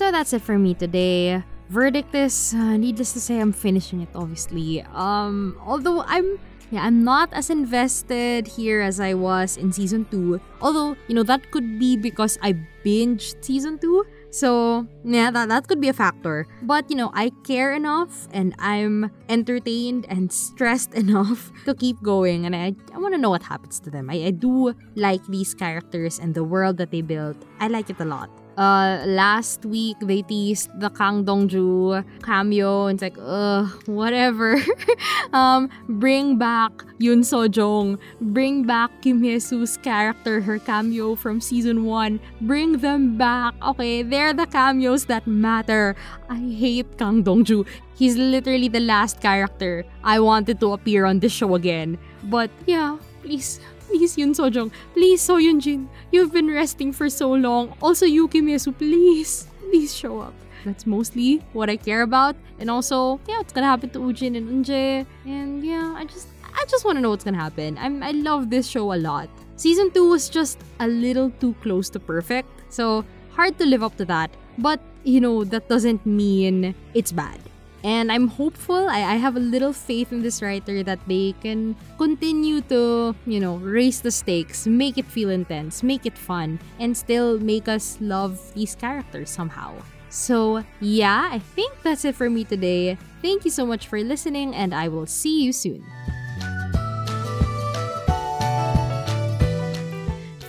So 0.01 0.09
that's 0.11 0.33
it 0.33 0.41
for 0.41 0.57
me 0.57 0.73
today. 0.73 1.45
Verdict 1.69 2.15
is, 2.15 2.57
uh, 2.57 2.81
needless 2.81 3.13
to 3.13 3.21
say, 3.21 3.39
I'm 3.39 3.53
finishing 3.53 4.01
it 4.01 4.09
obviously. 4.15 4.81
Um, 4.97 5.61
although 5.61 6.01
I'm 6.09 6.41
yeah, 6.73 6.89
I'm 6.89 7.05
not 7.05 7.29
as 7.35 7.51
invested 7.51 8.49
here 8.49 8.81
as 8.81 8.99
I 8.99 9.13
was 9.13 9.59
in 9.59 9.73
season 9.77 10.07
2. 10.11 10.41
Although, 10.63 10.97
you 11.07 11.15
know, 11.15 11.23
that 11.25 11.51
could 11.51 11.79
be 11.79 11.99
because 11.99 12.39
I 12.41 12.57
binged 12.83 13.45
season 13.45 13.77
2. 13.77 14.07
So, 14.31 14.87
yeah, 15.05 15.31
that, 15.33 15.51
that 15.51 15.69
could 15.69 15.83
be 15.83 15.89
a 15.89 15.93
factor. 15.93 16.47
But, 16.63 16.89
you 16.89 16.97
know, 16.97 17.11
I 17.13 17.33
care 17.45 17.75
enough 17.75 18.27
and 18.33 18.55
I'm 18.59 19.11
entertained 19.29 20.07
and 20.09 20.33
stressed 20.33 20.95
enough 21.05 21.53
to 21.67 21.75
keep 21.75 22.01
going. 22.03 22.47
And 22.47 22.57
I, 22.57 22.73
I 22.95 22.99
want 22.99 23.13
to 23.13 23.21
know 23.21 23.31
what 23.31 23.43
happens 23.43 23.81
to 23.81 23.91
them. 23.91 24.09
I, 24.09 24.15
I 24.27 24.31
do 24.31 24.73
like 24.95 25.21
these 25.27 25.53
characters 25.53 26.19
and 26.19 26.35
the 26.35 26.45
world 26.45 26.79
that 26.79 26.91
they 26.91 27.03
built. 27.03 27.37
I 27.59 27.69
like 27.69 27.91
it 27.91 28.01
a 28.01 28.07
lot. 28.07 28.31
Uh, 28.61 29.01
last 29.09 29.65
week 29.65 29.97
they 30.05 30.21
teased 30.21 30.69
the 30.79 30.91
Kang 30.91 31.25
Dongju 31.25 32.05
cameo. 32.23 32.93
And 32.93 33.01
it's 33.01 33.03
like, 33.03 33.17
ugh, 33.17 33.73
whatever. 33.89 34.61
um, 35.33 35.71
bring 35.89 36.37
back 36.37 36.71
Yoon 37.01 37.25
Sojong. 37.25 37.99
Bring 38.21 38.65
back 38.65 38.91
Kim 39.01 39.25
Hye-soo's 39.25 39.79
character, 39.79 40.43
her 40.43 40.59
cameo 40.59 41.15
from 41.15 41.41
season 41.41 41.87
one. 41.87 42.21
Bring 42.43 42.85
them 42.85 43.17
back. 43.17 43.55
Okay, 43.65 44.03
they're 44.03 44.35
the 44.35 44.47
cameos 44.47 45.07
that 45.07 45.27
matter. 45.27 45.97
I 46.29 46.37
hate 46.37 46.99
Kang 46.99 47.25
Dongju. 47.25 47.67
He's 47.97 48.19
literally 48.19 48.69
the 48.69 48.81
last 48.81 49.23
character 49.23 49.87
I 50.05 50.21
wanted 50.21 50.61
to 50.61 50.73
appear 50.75 51.07
on 51.07 51.21
this 51.21 51.33
show 51.33 51.55
again. 51.55 51.97
But 52.25 52.51
yeah, 52.67 52.99
please 53.23 53.59
Please, 53.91 54.15
Yoon 54.17 54.31
Sojong. 54.39 54.71
Please, 54.95 55.21
Seo 55.21 55.43
Hyun-jin. 55.43 55.89
You've 56.13 56.33
been 56.33 56.47
resting 56.47 56.93
for 56.93 57.11
so 57.11 57.33
long. 57.33 57.75
Also, 57.83 58.07
Yuki 58.07 58.41
Miesu, 58.41 58.77
please. 58.77 59.49
Please 59.59 59.95
show 59.95 60.21
up. 60.21 60.35
That's 60.65 60.87
mostly 60.87 61.43
what 61.53 61.69
I 61.69 61.77
care 61.77 62.03
about. 62.03 62.37
And 62.61 62.71
also, 62.71 63.19
yeah, 63.27 63.39
what's 63.39 63.53
gonna 63.53 63.67
happen 63.67 63.91
to 63.91 63.99
Ujin 63.99 64.37
and 64.37 64.47
Unje. 64.49 65.07
And 65.27 65.65
yeah, 65.65 65.95
I 65.97 66.05
just 66.05 66.29
I 66.45 66.65
just 66.69 66.85
wanna 66.85 67.01
know 67.01 67.11
what's 67.11 67.25
gonna 67.25 67.39
happen. 67.39 67.79
I'm 67.79 68.03
I 68.03 68.13
love 68.13 68.51
this 68.51 68.69
show 68.69 68.93
a 68.93 68.99
lot. 69.01 69.29
Season 69.57 69.91
2 69.91 70.09
was 70.09 70.29
just 70.29 70.59
a 70.79 70.87
little 70.87 71.31
too 71.41 71.55
close 71.63 71.91
to 71.91 71.99
perfect. 71.99 72.49
So 72.69 73.05
hard 73.31 73.59
to 73.59 73.67
live 73.67 73.83
up 73.83 73.97
to 73.97 74.05
that. 74.07 74.31
But 74.59 74.81
you 75.03 75.21
know, 75.21 75.45
that 75.45 75.69
doesn't 75.69 76.05
mean 76.05 76.75
it's 76.95 77.11
bad. 77.11 77.41
And 77.83 78.13
I'm 78.13 78.29
hopeful, 78.29 78.89
I, 78.89 79.01
I 79.01 79.17
have 79.17 79.37
a 79.37 79.41
little 79.41 79.73
faith 79.73 80.13
in 80.13 80.21
this 80.21 80.43
writer 80.43 80.83
that 80.83 80.99
they 81.07 81.35
can 81.41 81.75
continue 81.97 82.61
to, 82.69 83.17
you 83.27 83.41
know, 83.41 83.57
raise 83.57 84.03
the 84.03 84.11
stakes, 84.11 84.67
make 84.67 84.99
it 84.99 85.07
feel 85.07 85.31
intense, 85.31 85.83
make 85.83 86.05
it 86.05 86.19
fun, 86.19 86.61
and 86.79 86.95
still 86.95 87.39
make 87.41 87.69
us 87.69 87.97
love 88.01 88.39
these 88.53 88.75
characters 88.75 89.31
somehow. 89.31 89.73
So, 90.11 90.63
yeah, 90.81 91.31
I 91.33 91.39
think 91.39 91.73
that's 91.83 92.05
it 92.05 92.17
for 92.17 92.29
me 92.29 92.45
today. 92.45 92.99
Thank 93.23 93.45
you 93.45 93.51
so 93.51 93.65
much 93.65 93.87
for 93.89 94.01
listening, 94.01 94.55
and 94.55 94.75
I 94.75 94.89
will 94.89 95.07
see 95.07 95.43
you 95.43 95.53
soon. 95.53 95.87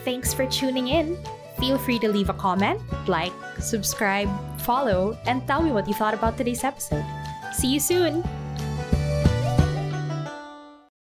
Thanks 0.04 0.34
for 0.34 0.48
tuning 0.48 0.90
in. 0.90 1.18
Feel 1.60 1.78
free 1.78 2.00
to 2.00 2.10
leave 2.10 2.30
a 2.30 2.34
comment, 2.34 2.82
like, 3.08 3.32
subscribe, 3.60 4.28
follow, 4.62 5.16
and 5.28 5.46
tell 5.46 5.62
me 5.62 5.72
what 5.72 5.88
you 5.88 5.94
thought 5.94 6.16
about 6.16 6.36
today's 6.36 6.64
episode. 6.64 7.06
See 7.52 7.68
you 7.68 7.80
soon! 7.80 8.41